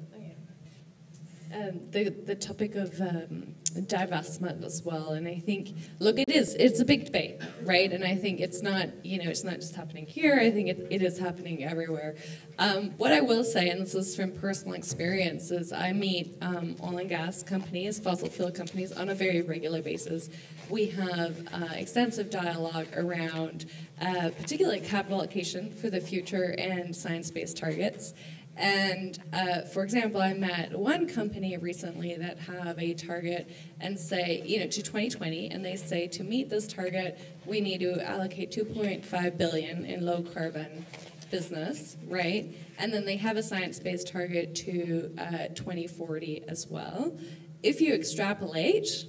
[1.55, 5.11] um, the, the topic of um, divestment as well.
[5.11, 7.90] And I think, look, it is, it's a big debate, right?
[7.92, 10.38] And I think it's not, you know, it's not just happening here.
[10.40, 12.16] I think it, it is happening everywhere.
[12.59, 16.76] Um, what I will say, and this is from personal experience, is I meet um,
[16.82, 20.28] oil and gas companies, fossil fuel companies on a very regular basis.
[20.68, 23.66] We have uh, extensive dialogue around
[24.00, 28.14] uh, particularly capital allocation for the future and science-based targets.
[28.57, 33.48] And uh, for example, I met one company recently that have a target
[33.80, 37.80] and say, you know, to 2020, and they say to meet this target, we need
[37.80, 40.84] to allocate 2.5 billion in low carbon
[41.30, 42.55] business, right?
[42.78, 47.16] And then they have a science-based target to uh, 2040 as well.
[47.62, 49.07] If you extrapolate,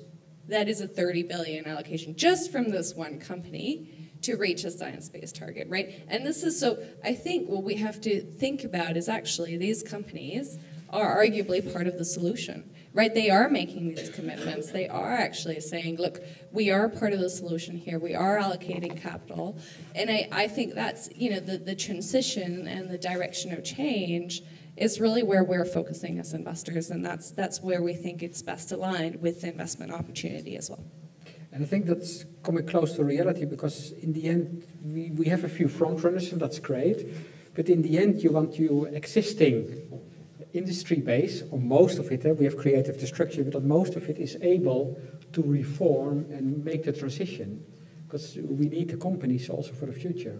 [0.47, 5.35] that is a 30 billion allocation just from this one company to reach a science-based
[5.35, 6.03] target, right?
[6.07, 9.83] And this is so I think what we have to think about is actually these
[9.83, 10.57] companies
[10.89, 13.13] are arguably part of the solution, right?
[13.13, 14.71] They are making these commitments.
[14.71, 16.19] They are actually saying, look,
[16.51, 17.97] we are part of the solution here.
[17.97, 19.57] We are allocating capital.
[19.95, 24.43] And I, I think that's, you know, the, the transition and the direction of change
[24.77, 28.71] is really where we're focusing as investors, and that's that's where we think it's best
[28.71, 30.83] aligned with investment opportunity as well.
[31.51, 35.43] And I think that's coming close to reality because in the end, we, we have
[35.43, 37.07] a few front runners and that's great.
[37.55, 40.01] But in the end, you want your existing
[40.53, 44.17] industry base, or most of it, eh, we have creative destruction, but most of it
[44.19, 44.99] is able
[45.33, 47.63] to reform and make the transition.
[48.05, 50.37] Because we need the companies also for the future.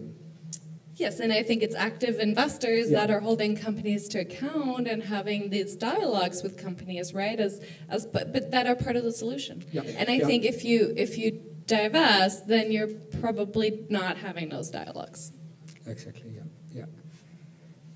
[0.96, 2.98] Yes, and I think it's active investors Yeah.
[3.00, 7.40] that are holding companies to account and having these dialogues with companies, right?
[7.40, 9.64] As as but, but that are part of the solution.
[9.72, 9.82] Yeah.
[9.98, 10.26] And I Yeah.
[10.26, 12.88] think if you if you divest, then you're
[13.20, 15.32] probably not having those dialogues.
[15.86, 16.42] Exactly, yeah.
[16.72, 16.84] yeah.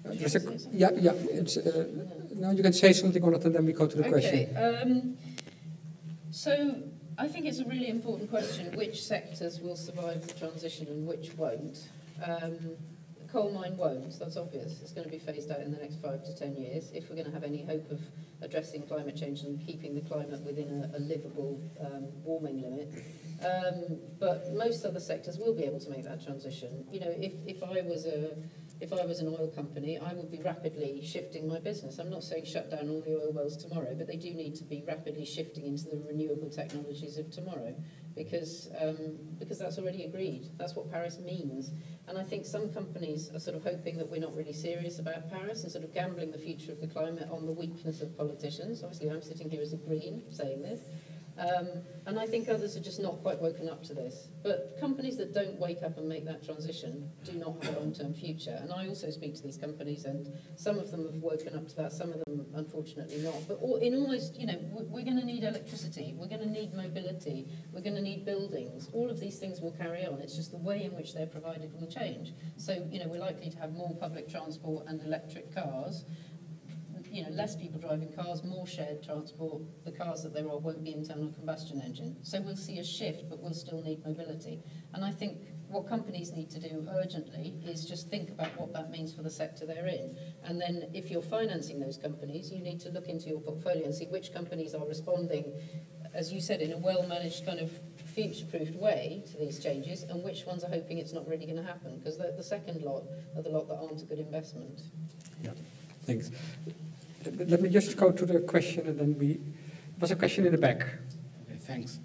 [0.07, 1.13] Uh, a, yeah, yeah.
[1.31, 1.87] It's, uh,
[2.35, 4.49] now you can say something on it and then we go to the question.
[4.51, 4.83] Okay.
[4.83, 5.17] Um,
[6.31, 6.83] so
[7.19, 11.37] I think it's a really important question: which sectors will survive the transition and which
[11.37, 11.89] won't?
[12.25, 12.98] Um, the
[13.33, 14.19] coal mine won't.
[14.19, 14.81] That's obvious.
[14.83, 17.17] It's going to be phased out in the next five to ten years if we're
[17.17, 18.01] going to have any hope of
[18.41, 22.93] addressing climate change and keeping the climate within a, a livable um, warming limit.
[23.45, 26.87] Um, but most other sectors will be able to make that transition.
[26.91, 28.37] You know, if, if I was a
[28.81, 31.99] if I was an oil company, I would be rapidly shifting my business.
[31.99, 34.65] I'm not saying shut down all the oil wells tomorrow, but they do need to
[34.65, 37.75] be rapidly shifting into the renewable technologies of tomorrow
[38.19, 40.51] because, um, because that's already agreed.
[40.59, 41.71] That's what Paris means.
[42.09, 45.31] And I think some companies are sort of hoping that we're not really serious about
[45.31, 48.83] Paris and sort of gambling the future of the climate on the weakness of politicians.
[48.83, 50.81] Obviously, I'm sitting here as a Green saying this.
[51.39, 51.69] Um,
[52.07, 54.29] and I think others are just not quite woken up to this.
[54.43, 58.15] But companies that don't wake up and make that transition do not have a long-term
[58.15, 58.59] future.
[58.61, 61.77] And I also speak to these companies, and some of them have woken up to
[61.77, 63.37] that, some of them unfortunately not.
[63.47, 66.51] But all, in almost, you know, we- we're going to need electricity, we're going to
[66.51, 68.89] need mobility, we're going to need buildings.
[68.93, 70.21] All of these things will carry on.
[70.21, 72.33] It's just the way in which they're provided will change.
[72.57, 76.05] So, you know, we're likely to have more public transport and electric cars
[77.11, 79.63] you know, less people driving cars, more shared transport.
[79.85, 82.17] The cars that there are won't be internal combustion engine.
[82.23, 84.63] So we'll see a shift, but we'll still need mobility.
[84.95, 85.39] And I think
[85.69, 89.31] what companies need to do urgently is just think about what that means for the
[89.31, 90.17] sector they're in.
[90.45, 93.95] And then if you're financing those companies, you need to look into your portfolio and
[93.95, 95.53] see which companies are responding,
[96.15, 97.71] as you said, in a well-managed kind of
[98.15, 101.63] future-proofed way to these changes and which ones are hoping it's not really going to
[101.63, 103.05] happen because the, the second lot
[103.37, 104.81] are the lot that aren't a good investment.
[105.43, 105.53] Yeah,
[106.05, 106.31] thanks.
[107.25, 109.41] Let let me just go to the question and then we.
[110.01, 110.87] Was a question in the back?
[111.43, 111.99] Okay, thanks.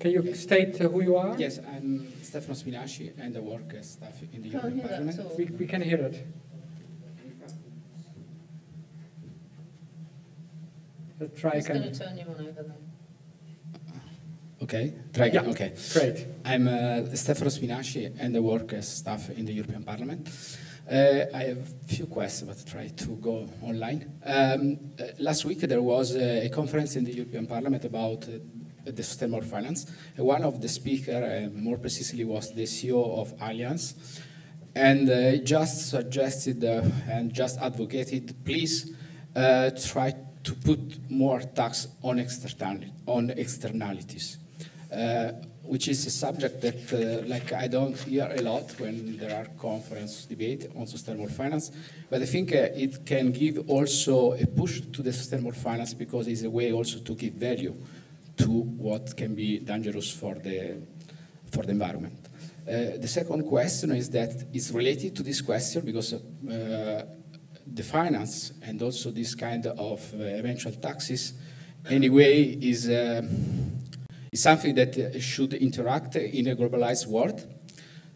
[0.00, 1.36] Can you state uh, who you are?
[1.38, 5.18] Yes, I'm Stefano Spinaci and I work as staff in the European Parliament.
[5.18, 5.36] at all.
[5.38, 6.26] We, we can hear it.
[11.20, 11.92] Uh, Try I'm going again.
[11.92, 12.76] to turn you on over there.
[14.62, 15.44] Okay, try again.
[15.44, 15.50] Yeah.
[15.50, 15.72] Okay.
[15.92, 16.26] Great.
[16.44, 20.28] I'm uh, Stefano Spinaci and I work as staff in the European Parliament.
[20.90, 24.20] Uh, I have a few questions, but try to go online.
[24.22, 28.32] Um, uh, last week there was a, a conference in the European Parliament about uh,
[28.84, 29.86] the sustainable finance.
[30.18, 33.94] Uh, one of the speakers, uh, more precisely, was the CEO of Allianz,
[34.74, 38.92] and uh, just suggested and just advocated, please
[39.34, 44.36] try to put more tax on, externali- on externalities
[45.66, 49.46] which is a subject that, uh, like, I don't hear a lot when there are
[49.58, 51.70] conference debate on sustainable finance.
[52.10, 56.28] But I think uh, it can give also a push to the sustainable finance because
[56.28, 57.74] it's a way also to give value
[58.36, 60.82] to what can be dangerous for the
[61.50, 62.18] for the environment.
[62.66, 67.04] Uh, the second question is that it's related to this question because uh,
[67.66, 71.32] the finance and also this kind of uh, eventual taxes
[71.88, 72.90] anyway is.
[74.34, 77.46] Is something that uh, should interact in a globalized world.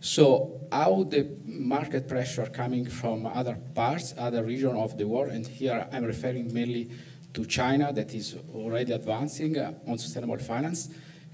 [0.01, 5.47] So how the market pressure coming from other parts, other regions of the world, and
[5.47, 6.91] here I'm referring mainly
[7.35, 9.57] to China that is already advancing
[9.87, 10.89] on sustainable finance,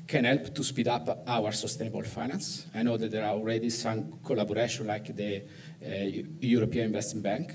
[0.07, 2.67] can help to speed up our sustainable finance.
[2.75, 5.45] I know that there are already some collaboration like the
[5.83, 7.55] uh, European Investment Bank.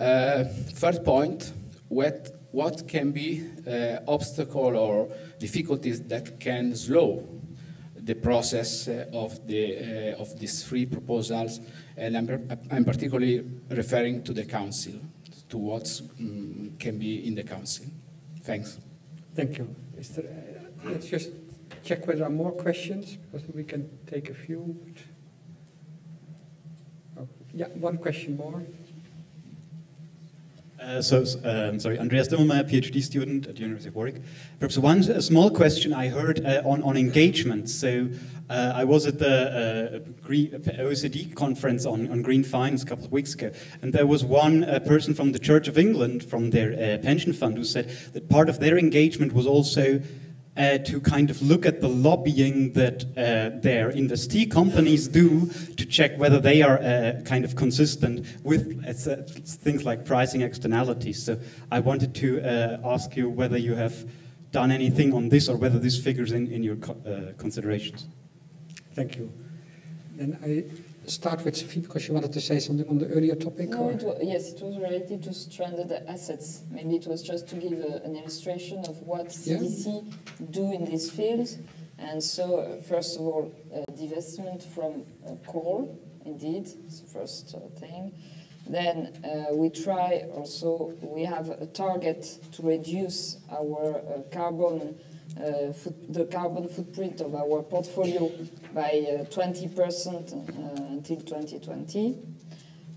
[0.00, 1.52] Uh, third point,
[1.88, 7.28] what, what can be uh, obstacle or difficulties that can slow
[7.96, 11.60] the process uh, of, the, uh, of these three proposals,
[11.96, 14.94] and I'm, I'm particularly referring to the council,
[15.48, 17.86] to what um, can be in the council.
[18.42, 18.78] Thanks.
[19.34, 19.74] Thank you.
[20.14, 21.30] There, uh, let's just
[21.84, 24.76] check whether there are more questions, because we can take a few.
[27.18, 28.62] Oh, yeah, one question more.
[30.80, 34.16] Uh, so, um, sorry, Andreas Dimmelmeier, PhD student at the University of Warwick.
[34.58, 37.70] Perhaps one small question I heard uh, on, on engagement.
[37.70, 38.08] So,
[38.48, 43.12] uh, I was at the uh, OECD conference on, on green finance a couple of
[43.12, 43.50] weeks ago,
[43.82, 47.32] and there was one uh, person from the Church of England, from their uh, pension
[47.32, 50.00] fund, who said that part of their engagement was also
[50.56, 55.46] uh, to kind of look at the lobbying that uh, their investee companies do
[55.76, 61.22] to check whether they are uh, kind of consistent with uh, things like pricing externalities.
[61.22, 61.38] So
[61.70, 64.08] I wanted to uh, ask you whether you have
[64.52, 68.08] done anything on this or whether this figures in, in your co uh, considerations.
[68.94, 69.30] Thank you.
[70.16, 70.64] Then I
[71.10, 73.70] start with Sophie because you wanted to say something on the earlier topic.
[73.70, 76.62] No, it yes, it was related to stranded assets.
[76.70, 79.58] Maybe it was just to give a, an illustration of what Yeah.
[79.58, 80.12] CDC
[80.50, 81.48] do in this field.
[81.98, 87.54] And so, uh, first of all, uh, divestment from uh, coal, indeed, it's the first
[87.54, 88.12] uh, thing.
[88.68, 94.98] Then uh, we try also, we have a target to reduce our uh, carbon,
[95.72, 98.30] foot, the carbon footprint of our portfolio
[98.72, 102.18] by uh, 20% uh, until 2020.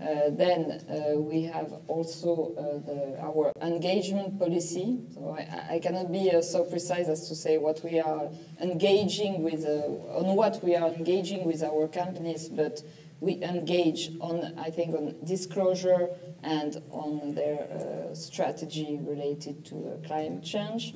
[0.00, 4.98] Uh, then uh, we have also uh, the, our engagement policy.
[5.12, 8.30] So I, I cannot be uh, so precise as to say what we are
[8.62, 12.82] engaging with, uh, on what we are engaging with our companies, but
[13.20, 16.08] we engage on, I think, on disclosure
[16.42, 20.94] and on their uh, strategy related to uh, climate change.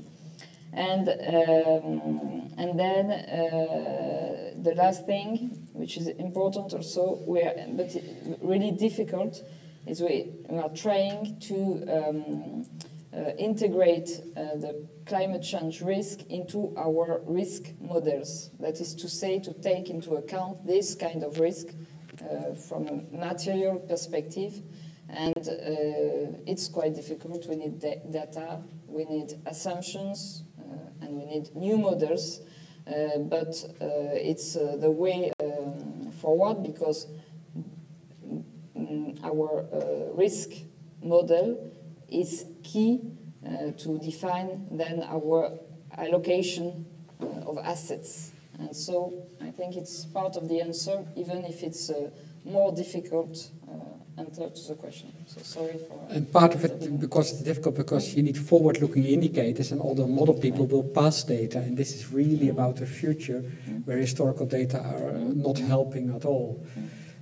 [0.76, 7.94] And, um, and then uh, the last thing, which is important also, where, but
[8.42, 9.42] really difficult,
[9.86, 12.64] is we, we are trying to um,
[13.12, 18.50] uh, integrate uh, the climate change risk into our risk models.
[18.58, 21.68] That is to say, to take into account this kind of risk
[22.20, 24.62] uh, from a material perspective.
[25.08, 27.46] And uh, it's quite difficult.
[27.46, 30.43] We need da- data, we need assumptions,
[31.14, 32.40] and we need new models.
[32.86, 37.06] Uh, but uh, it's uh, the way um, forward because
[38.76, 39.66] mm, our
[40.14, 40.50] risk
[41.02, 41.72] model
[42.08, 43.00] is key
[43.78, 45.52] to define then our
[45.98, 46.86] allocation
[47.46, 48.32] of assets.
[48.58, 51.90] And so I think it's part of the answer, even if it's
[52.44, 53.50] more difficult
[54.18, 55.12] answer to the question.
[55.26, 56.06] So sorry for.
[56.10, 60.06] And part of it, because it's difficult, because you need forward-looking indicators, and all the
[60.06, 63.40] model people will pass data, and this is really about the future,
[63.84, 66.64] where historical data are uh, not helping at all.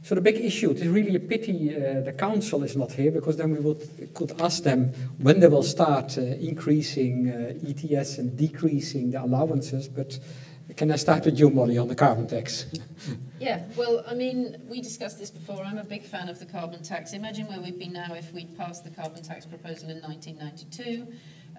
[0.04, 3.12] So the big issue, it is really a pity uh, the council is not here,
[3.12, 8.18] because then we would, could ask them when they will start uh, increasing uh, ETS
[8.18, 10.18] and decreasing the allowances, but
[10.76, 12.66] Can I start with you, Molly, on the carbon tax?
[13.38, 15.62] Yeah, well, I mean, we discussed this before.
[15.64, 17.12] I'm a big fan of the carbon tax.
[17.12, 21.12] Imagine where we'd be now if we'd passed the carbon tax proposal in 1992.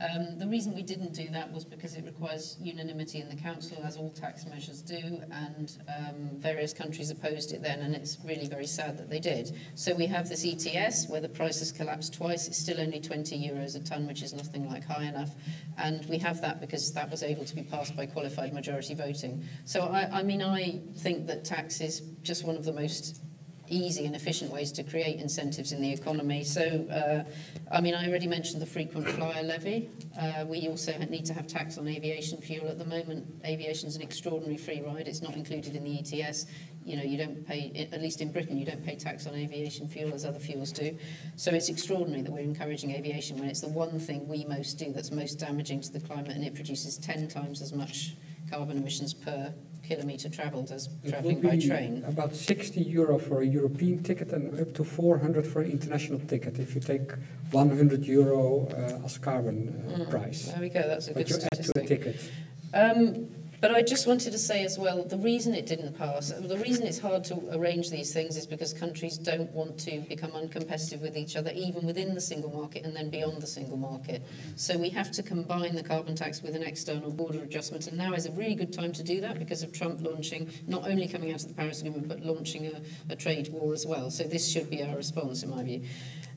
[0.04, 3.78] Um, the reason we didn't do that was because it requires unanimity in the council,
[3.86, 8.48] as all tax measures do, and um, various countries opposed it then, and it's really
[8.48, 9.56] very sad that they did.
[9.76, 12.48] So we have this ETS where the price has collapsed twice.
[12.48, 15.36] It's still only 20 euros a tonne, which is nothing like high enough,
[15.78, 19.46] and we have that because that was able to be passed by qualified majority voting.
[19.64, 23.23] So I, I mean, I think that tax is just one of the most
[23.70, 26.44] easy and efficient ways to create incentives in the economy.
[26.44, 27.24] So, uh,
[27.72, 29.90] I mean, I already mentioned the frequent flyer levy.
[30.20, 32.68] Uh, we also need to have tax on aviation fuel.
[32.68, 35.08] At the moment, aviation is an extraordinary free ride.
[35.08, 36.46] It's not included in the ETS.
[36.86, 39.88] You know, you don't pay, at least in Britain, you don't pay tax on aviation
[39.88, 40.98] fuel as other fuels do.
[41.38, 44.92] So it's extraordinary that we're encouraging aviation when it's the one thing we most do
[44.92, 48.16] that's most damaging to the climate and it produces 10 times as much
[48.52, 49.54] carbon emissions per
[49.88, 52.04] kilometre travelled as travelling by train.
[52.08, 56.60] About 60 euro for a European ticket and up to 400 for an international ticket
[56.60, 57.12] if you take
[57.52, 60.46] 100 euro uh, as carbon uh, mm, price.
[60.46, 61.76] There we go, that's a but good you statistic.
[61.76, 62.32] add to a ticket.
[62.74, 63.28] Um,
[63.64, 66.86] but I just wanted to say as well, the reason it didn't pass, the reason
[66.86, 71.16] it's hard to arrange these things is because countries don't want to become uncompetitive with
[71.16, 74.22] each other, even within the single market and then beyond the single market.
[74.58, 78.12] So we have to combine the carbon tax with an external border adjustment, and now
[78.12, 81.32] is a really good time to do that because of Trump launching, not only coming
[81.32, 84.12] out of the Paris Agreement, but launching a, a trade war as well.
[84.12, 85.86] So this should be our response, in my view.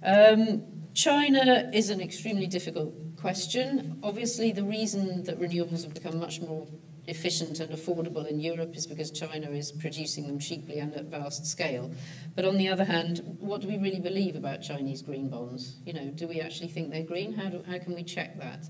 [0.05, 0.62] Um,
[0.94, 3.98] China is an extremely difficult question.
[4.05, 6.69] Obviously, the reason that renewables have become much more
[7.09, 11.47] efficient and affordable in Europe is because China is producing them cheaply and at vast
[11.47, 11.91] scale.
[12.35, 15.77] But on the other hand, what do we really believe about Chinese green bonds?
[15.85, 17.33] You know, do we actually think they're green?
[17.33, 18.69] How, do, how can we check that?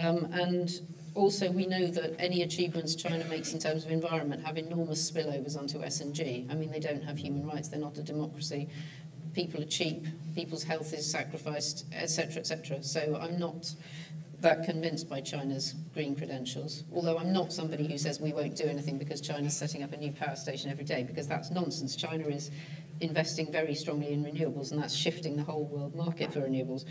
[0.00, 0.70] Um, and
[1.14, 5.56] also, we know that any achievements China makes in terms of environment have enormous spillovers
[5.56, 6.46] onto S&G.
[6.50, 7.68] I mean, they don't have human rights.
[7.68, 8.68] They're not a democracy.
[9.32, 10.06] People are cheap.
[10.34, 12.82] People's health is sacrificed, etc., etc.
[12.82, 13.72] So I'm not
[14.46, 16.84] that convinced by China's green credentials.
[16.94, 19.96] Although I'm not somebody who says we won't do anything because China's setting up a
[19.96, 21.96] new power station every day, because that's nonsense.
[21.96, 22.52] China is
[23.00, 26.84] investing very strongly in renewables, and that's shifting the whole world market for renewables.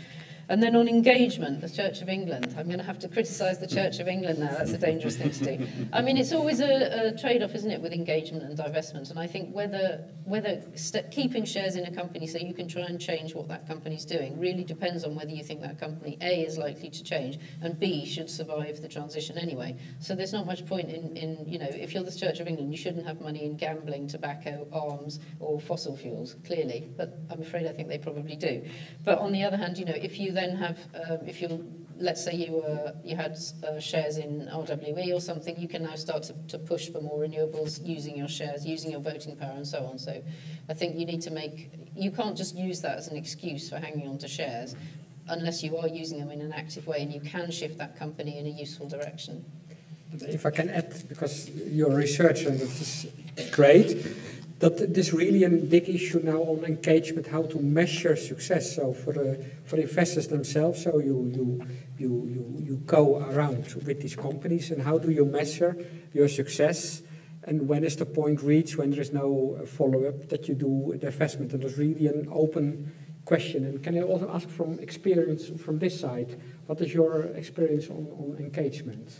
[0.48, 2.54] And then on engagement, the Church of England.
[2.56, 4.52] I'm going to have to criticise the Church of England now.
[4.52, 5.66] That's a dangerous thing to do.
[5.92, 9.10] I mean, it's always a, a trade-off, isn't it, with engagement and divestment?
[9.10, 10.60] And I think whether whether
[11.12, 14.36] keeping shares in a company so you can try and change what that company's doing
[14.40, 18.04] really depends on whether you think that company A is likely to change and B
[18.04, 19.76] should survive the transition anyway.
[20.00, 22.72] So there's not much point in, in you know, if you're the Church of England,
[22.72, 26.90] you shouldn't have money in gambling, tobacco, arms, or fossil fuels, clearly.
[26.96, 28.64] But I'm afraid I think they probably do.
[29.04, 31.64] But on the other hand, you know, if you then have, um, if you
[31.98, 35.94] let's say you were you had uh, shares in RWE or something, you can now
[35.94, 39.66] start to, to push for more renewables using your shares, using your voting power, and
[39.66, 39.98] so on.
[39.98, 40.22] So,
[40.68, 43.78] I think you need to make you can't just use that as an excuse for
[43.78, 44.76] hanging on to shares,
[45.28, 48.38] unless you are using them in an active way, and you can shift that company
[48.38, 49.44] in a useful direction.
[50.12, 53.06] If I can add, because you're a researcher, and is
[53.52, 54.06] great
[54.58, 58.74] that there's really a big issue now on engagement, how to measure success.
[58.74, 61.66] So for the for investors themselves, so you you
[61.98, 65.76] you you, you go around with these companies, and how do you measure
[66.12, 67.02] your success?
[67.44, 70.54] And when is the point reached when there is no uh, follow up that you
[70.54, 71.52] do the investment?
[71.52, 72.92] And there's really an open
[73.24, 73.64] question.
[73.64, 78.08] And can I also ask from experience from this side, what is your experience on,
[78.18, 79.10] on engagement?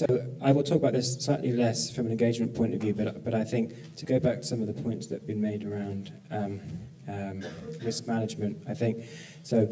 [0.00, 3.22] So I will talk about this slightly less from an engagement point of view, but,
[3.22, 5.62] but I think to go back to some of the points that have been made
[5.62, 6.58] around um,
[7.06, 7.44] um,
[7.84, 9.04] risk management, I think,
[9.42, 9.70] so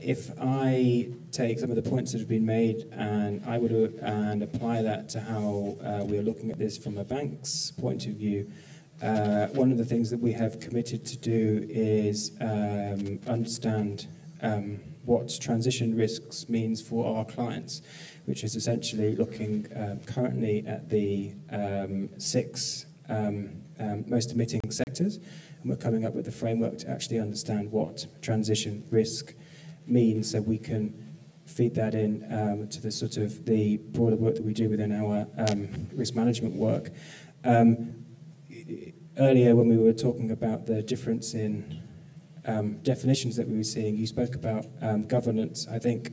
[0.00, 4.42] if I take some of the points that have been made and I would and
[4.42, 8.14] apply that to how uh, we are looking at this from a bank's point of
[8.14, 8.50] view,
[9.00, 14.08] uh, one of the things that we have committed to do is um, understand
[14.42, 17.80] um, what transition risks means for our clients
[18.28, 25.16] which is essentially looking um, currently at the um, six um, um, most emitting sectors.
[25.16, 29.34] And we're coming up with a framework to actually understand what transition risk
[29.86, 34.34] means so we can feed that in um, to the sort of the broader work
[34.34, 36.90] that we do within our um, risk management work.
[39.18, 41.82] earlier when we were talking about the difference in
[42.82, 44.66] definitions that we were seeing, you spoke about
[45.08, 45.66] governance.
[45.66, 46.12] I think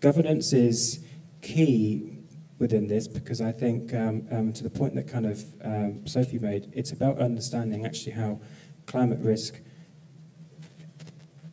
[0.00, 1.04] governance is
[1.48, 2.18] key
[2.58, 6.38] within this because I think, um, um, to the point that kind of um, Sophie
[6.38, 8.40] made, it's about understanding actually how
[8.86, 9.60] climate risk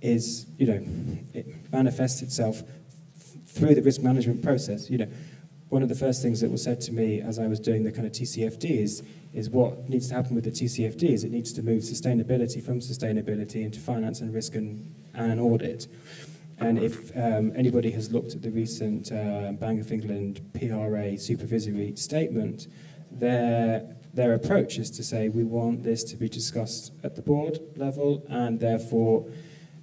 [0.01, 0.85] is, you know,
[1.34, 2.63] it manifests itself
[3.47, 5.07] through the risk management process, you know,
[5.69, 7.91] one of the first things that was said to me as I was doing the
[7.91, 9.03] kind of TCFD is,
[9.34, 12.80] is what needs to happen with the TCFD is it needs to move sustainability from
[12.80, 15.88] sustainability into finance and risk and, and audit.
[16.60, 21.95] And if um, anybody has looked at the recent uh, Bank of England PRA supervisory
[21.95, 22.68] statement,
[23.11, 27.60] their, their approach is to say we want this to be discussed at the board
[27.76, 29.26] level and therefore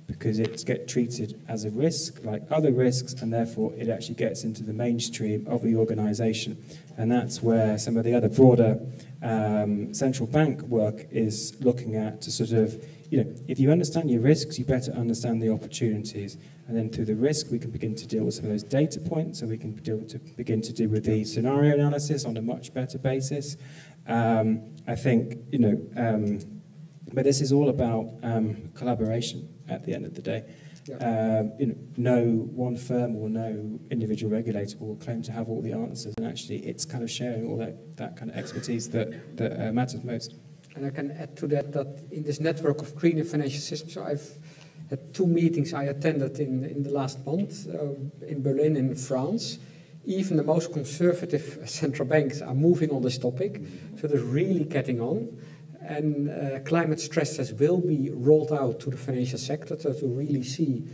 [0.07, 4.44] because it gets treated as a risk like other risks and therefore it actually gets
[4.44, 6.62] into the mainstream of the organization.
[6.97, 8.81] And that's where some of the other broader
[9.23, 14.10] um, central bank work is looking at to sort of you know if you understand
[14.10, 16.32] your risks you better understand the opportunities
[16.72, 19.01] and then through the risk, we can begin to deal with some of those data
[19.01, 22.43] points, so we can deal to begin to deal with the scenario analysis on a
[22.43, 23.56] much better basis.
[24.06, 26.39] Um, I think, you know, um,
[27.12, 30.44] but this is all about um, collaboration at the end of the day.
[30.89, 30.97] Yeah.
[30.97, 35.60] Um, you know, no one firm or no individual regulator will claim to have all
[35.60, 39.36] the answers, and actually, it's kind of sharing all that, that kind of expertise that,
[39.36, 40.36] that uh, matters most.
[40.74, 44.31] And I can add to that that in this network of greener financial systems, I've
[44.89, 49.59] had two meetings I attended in, in the last month uh, in Berlin in France.
[50.05, 53.61] Even the most conservative central banks are moving on this topic,
[54.01, 55.39] so they're really getting on.
[55.81, 60.07] And uh, climate stress tests will be rolled out to the financial sector to, to
[60.07, 60.85] really see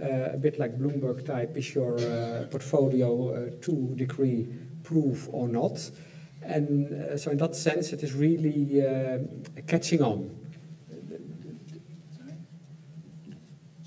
[0.00, 4.46] uh, a bit like Bloomberg type is your uh, portfolio uh, two degree
[4.82, 5.90] proof or not.
[6.46, 9.18] And uh, so, in that sense, it is really uh,
[9.66, 10.30] catching on.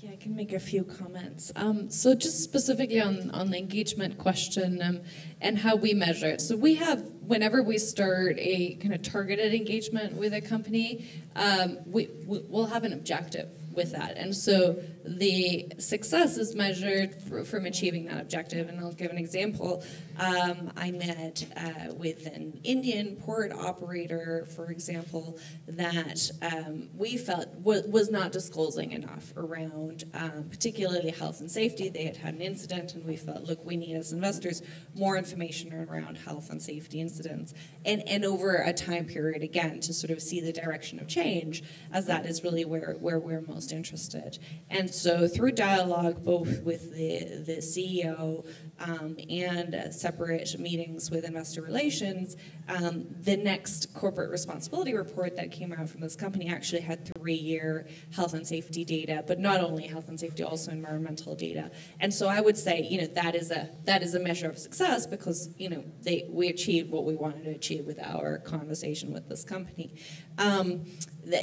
[0.00, 1.52] Yeah, I can make a few comments.
[1.56, 5.00] Um, so just specifically on, on the engagement question um,
[5.40, 6.40] and how we measure it.
[6.40, 11.78] So we have, whenever we start a kind of targeted engagement with a company, um,
[11.86, 14.16] we, we'll have an objective with that.
[14.16, 18.68] And so the success is measured for, from achieving that objective.
[18.68, 19.84] And I'll give an example.
[20.18, 25.38] Um, I met uh, with an Indian port operator, for example,
[25.68, 31.88] that um, we felt w- was not disclosing enough around um, particularly health and safety.
[31.88, 34.62] They had had an incident, and we felt, look, we need as investors
[34.94, 40.10] more information around health and safety And, and over a time period, again, to sort
[40.10, 44.38] of see the direction of change, as that is really where, where we're most interested.
[44.68, 48.46] And so through dialogue, both with the, the CEO
[48.78, 52.36] um, and uh, separate meetings with investor relations,
[52.68, 57.86] um, the next corporate responsibility report that came out from this company actually had three-year
[58.14, 61.70] health and safety data, but not only health and safety, also environmental data.
[62.00, 64.58] And so I would say, you know, that is a that is a measure of
[64.58, 69.12] success because you know they we achieved what we wanted to achieve with our conversation
[69.12, 69.94] with this company.
[70.38, 70.86] Um,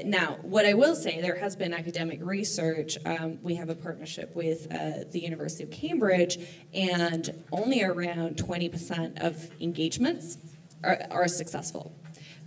[0.05, 2.97] now, what I will say, there has been academic research.
[3.05, 6.39] Um, we have a partnership with uh, the University of Cambridge,
[6.73, 10.37] and only around 20% of engagements
[10.83, 11.95] are, are successful.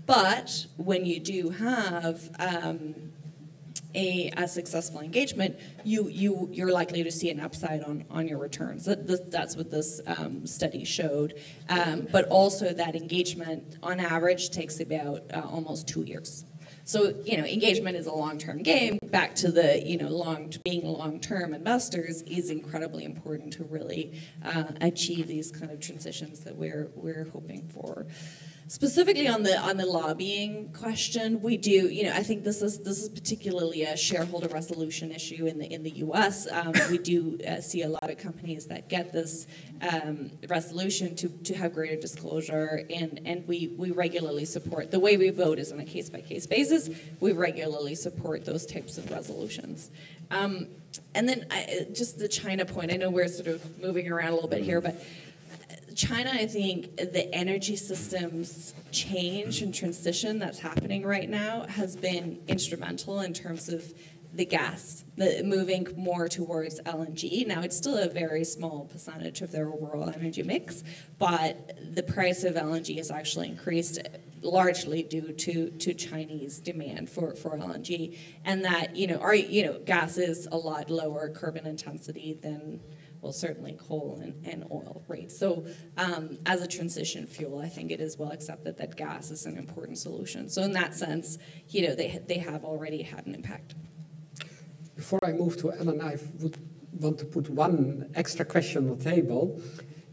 [0.07, 3.12] But when you do have um,
[3.94, 8.38] a, a, successful engagement, you, you, you're likely to see an upside on, on your
[8.38, 8.84] returns.
[8.84, 11.34] That, that's what this um, study showed.
[11.68, 16.44] Um, but also, that engagement on average takes about uh, almost two years.
[16.84, 18.98] So, you know, engagement is a long-term game.
[19.00, 24.64] Back to the, you know, long being long-term investors is incredibly important to really uh,
[24.80, 28.06] achieve these kind of transitions that we're we're hoping for.
[28.70, 31.88] Specifically on the on the lobbying question, we do.
[31.88, 35.66] You know, I think this is this is particularly a shareholder resolution issue in the
[35.66, 36.47] in the U.S.
[36.48, 39.48] Um, we do uh, see a lot of companies that get this
[39.90, 44.92] um, resolution to, to have greater disclosure, and and we we regularly support.
[44.92, 46.90] The way we vote is on a case by case basis.
[47.18, 49.90] We regularly support those types of resolutions.
[50.30, 50.68] Um,
[51.16, 52.92] and then I, just the China point.
[52.92, 55.02] I know we're sort of moving around a little bit here, but
[56.01, 62.40] China, I think the energy systems change and transition that's happening right now has been
[62.48, 63.93] instrumental in terms of
[64.32, 67.47] the gas, the moving more towards LNG.
[67.47, 70.85] Now it's still a very small percentage of their overall energy mix,
[71.18, 73.98] but the price of LNG has actually increased
[74.40, 78.16] largely due to, to Chinese demand for, for LNG.
[78.47, 82.81] And that, you know, our you know, gas is a lot lower carbon intensity than
[83.20, 85.30] well, certainly coal and, and oil, right?
[85.30, 85.64] So,
[85.97, 89.59] um, as a transition fuel, I think it is well accepted that gas is an
[89.59, 90.48] important solution.
[90.48, 91.38] So, in that sense,
[91.68, 93.74] you know, they, they have already had an impact.
[94.97, 96.56] Before I move to Ellen, I would
[96.92, 99.60] want to put one extra question on the table.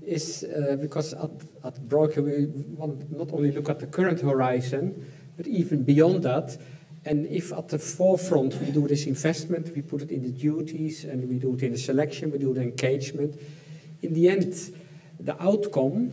[0.01, 1.31] Is uh, because at,
[1.65, 2.45] at Bruegel we
[2.77, 5.05] want not only look at the current horizon,
[5.35, 6.57] but even beyond that.
[7.07, 11.05] And if at the forefront we do this investment, we put it in the duties
[11.05, 13.39] and we do it in the selection, we do the engagement.
[14.01, 14.53] in the end,
[15.19, 16.11] the outcome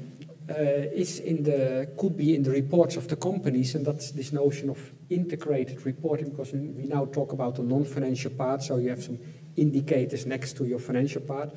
[0.49, 4.33] uh, is in the could be in the reports of the companies, and that's this
[4.33, 6.31] notion of integrated reporting.
[6.31, 9.19] Because we now talk about the non-financial part, so you have some
[9.57, 11.51] indicators next to your financial part.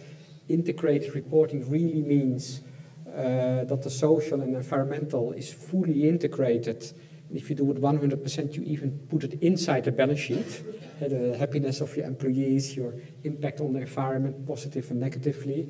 [0.47, 2.61] Integrated reporting really means
[3.07, 6.85] uh, that the social and environmental is fully integrated.
[7.33, 10.63] If you do it 100%, you even put it inside the balance sheet.
[11.01, 15.69] Uh, the happiness of your employees, your impact on the environment, positive and negatively.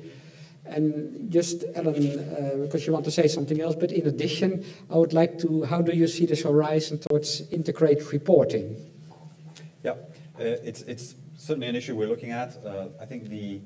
[0.64, 4.96] And just, Ellen, uh, because you want to say something else, but in addition, I
[4.96, 8.76] would like to, how do you see this horizon towards integrated reporting?
[9.82, 9.96] Yeah, uh,
[10.38, 12.56] it's, it's certainly an issue we're looking at.
[12.64, 13.60] Uh, I think the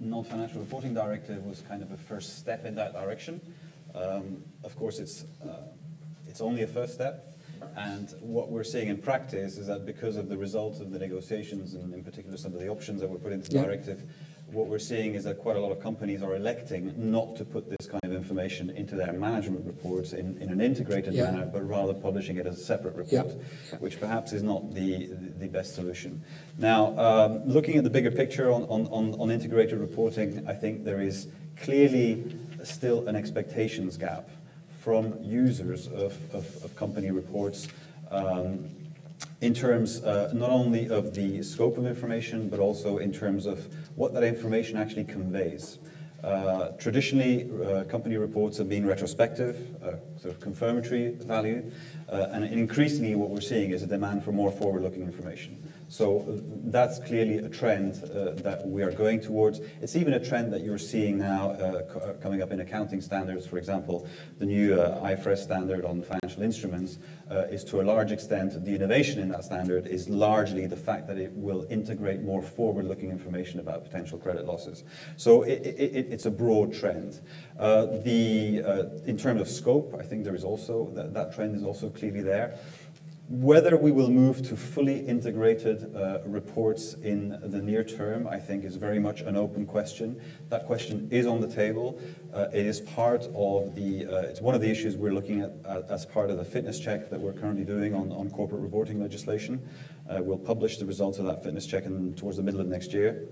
[0.00, 3.40] non-financial reporting directive was kind of a first step in that direction.
[3.94, 5.62] Um, of course, it's, uh,
[6.34, 7.32] it's only a first step.
[7.76, 11.74] And what we're seeing in practice is that because of the results of the negotiations,
[11.74, 13.62] and in particular some of the options that were put into the yeah.
[13.62, 14.02] directive,
[14.48, 17.70] what we're seeing is that quite a lot of companies are electing not to put
[17.70, 21.30] this kind of information into their management reports in, in an integrated yeah.
[21.30, 23.32] manner, but rather publishing it as a separate report,
[23.70, 23.78] yeah.
[23.78, 26.20] which perhaps is not the, the best solution.
[26.58, 31.00] Now, um, looking at the bigger picture on, on, on integrated reporting, I think there
[31.00, 31.28] is
[31.62, 34.28] clearly still an expectations gap
[34.84, 37.68] from users of, of, of company reports.
[38.10, 38.68] Um,
[39.40, 43.66] in terms uh, not only of the scope of information, but also in terms of
[43.96, 45.78] what that information actually conveys.
[46.22, 51.70] Uh, traditionally, uh, company reports have been retrospective, uh, sort of confirmatory value,
[52.10, 55.56] uh, and increasingly what we're seeing is a demand for more forward-looking information.
[55.88, 59.60] So uh, that's clearly a trend uh, that we are going towards.
[59.80, 63.46] It's even a trend that you're seeing now uh, uh, coming up in accounting standards.
[63.46, 64.08] For example,
[64.38, 66.98] the new uh, IFRS standard on financial instruments
[67.30, 71.06] uh, is to a large extent, the innovation in that standard is largely the fact
[71.06, 74.84] that it will integrate more forward-looking information about potential credit losses.
[75.16, 77.20] So it, it, it's a broad trend.
[77.58, 81.88] the, in terms of scope, I think there is also, that, that trend is also
[81.88, 82.58] clearly there.
[83.26, 88.64] Whether we will move to fully integrated uh, reports in the near term, I think,
[88.64, 90.20] is very much an open question.
[90.50, 91.98] That question is on the table.
[92.34, 95.52] Uh, it is part of the, uh, it's one of the issues we're looking at
[95.88, 99.66] as part of the fitness check that we're currently doing on, on corporate reporting legislation.
[100.06, 102.92] Uh, we'll publish the results of that fitness check in, towards the middle of next
[102.92, 103.26] year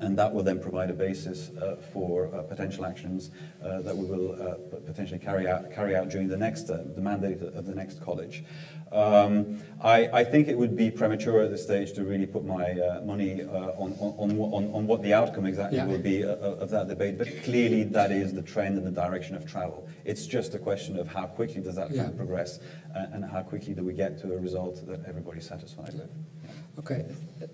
[0.00, 3.30] and that will then provide a basis uh, for uh, potential actions
[3.62, 4.54] uh, that we will uh,
[4.86, 8.44] potentially carry out, carry out during the next, uh, the mandate of the next college.
[8.92, 12.72] Um, I, I, think it would be premature at this stage to really put my
[12.72, 15.86] uh, money on, on, on, on, what the outcome exactly yeah.
[15.86, 19.50] will be of that debate, but clearly that is the trend and the direction of
[19.50, 19.88] travel.
[20.04, 22.10] It's just a question of how quickly does that yeah.
[22.10, 22.60] progress
[22.94, 26.10] and how quickly do we get to a result that everybody's satisfied with.
[26.44, 26.50] Yeah.
[26.78, 27.04] Okay,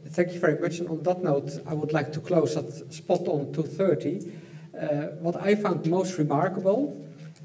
[0.08, 0.78] thank you very much.
[0.78, 4.32] And on that note, I would like to close at spot on 2.30.
[4.72, 4.86] Uh,
[5.20, 6.96] what I found most remarkable,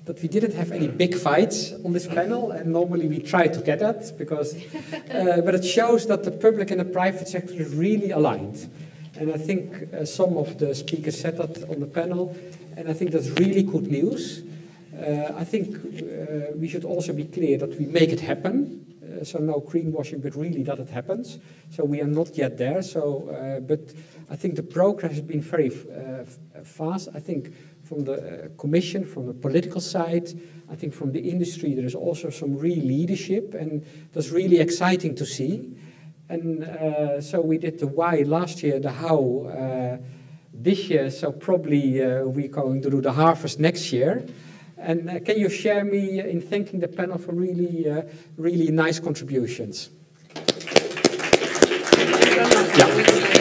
[0.06, 3.60] that we didn't have any big fights on this panel, and normally we try to
[3.62, 4.56] get that, because,
[5.14, 8.70] uh, but it shows that the public and the private sector is really aligned.
[9.18, 12.36] And I think uh, some of the speakers said that on the panel,
[12.78, 14.44] and I think that's really good news.
[14.96, 18.95] Uh, I think uh, we should also be clear that we make it happen.
[19.16, 21.40] Uh, so no greenwashing, but really that it happens.
[21.70, 22.82] So we are not yet there.
[22.82, 23.94] So, uh, but
[24.30, 26.26] I think the progress has been very uh,
[26.64, 27.10] fast.
[27.14, 30.30] I think from the commission, from the political side,
[30.70, 35.16] I think from the industry, there is also some real leadership, and that's really exciting
[35.16, 35.76] to see.
[36.28, 39.98] And uh, so we did the why last year, the how uh,
[40.52, 41.12] this year.
[41.12, 44.26] So probably uh, we're going to do the harvest next year.
[44.78, 48.04] And uh, can you share me in thanking the panel for really, uh,
[48.38, 49.90] really nice contributions?
[52.78, 53.35] Yeah.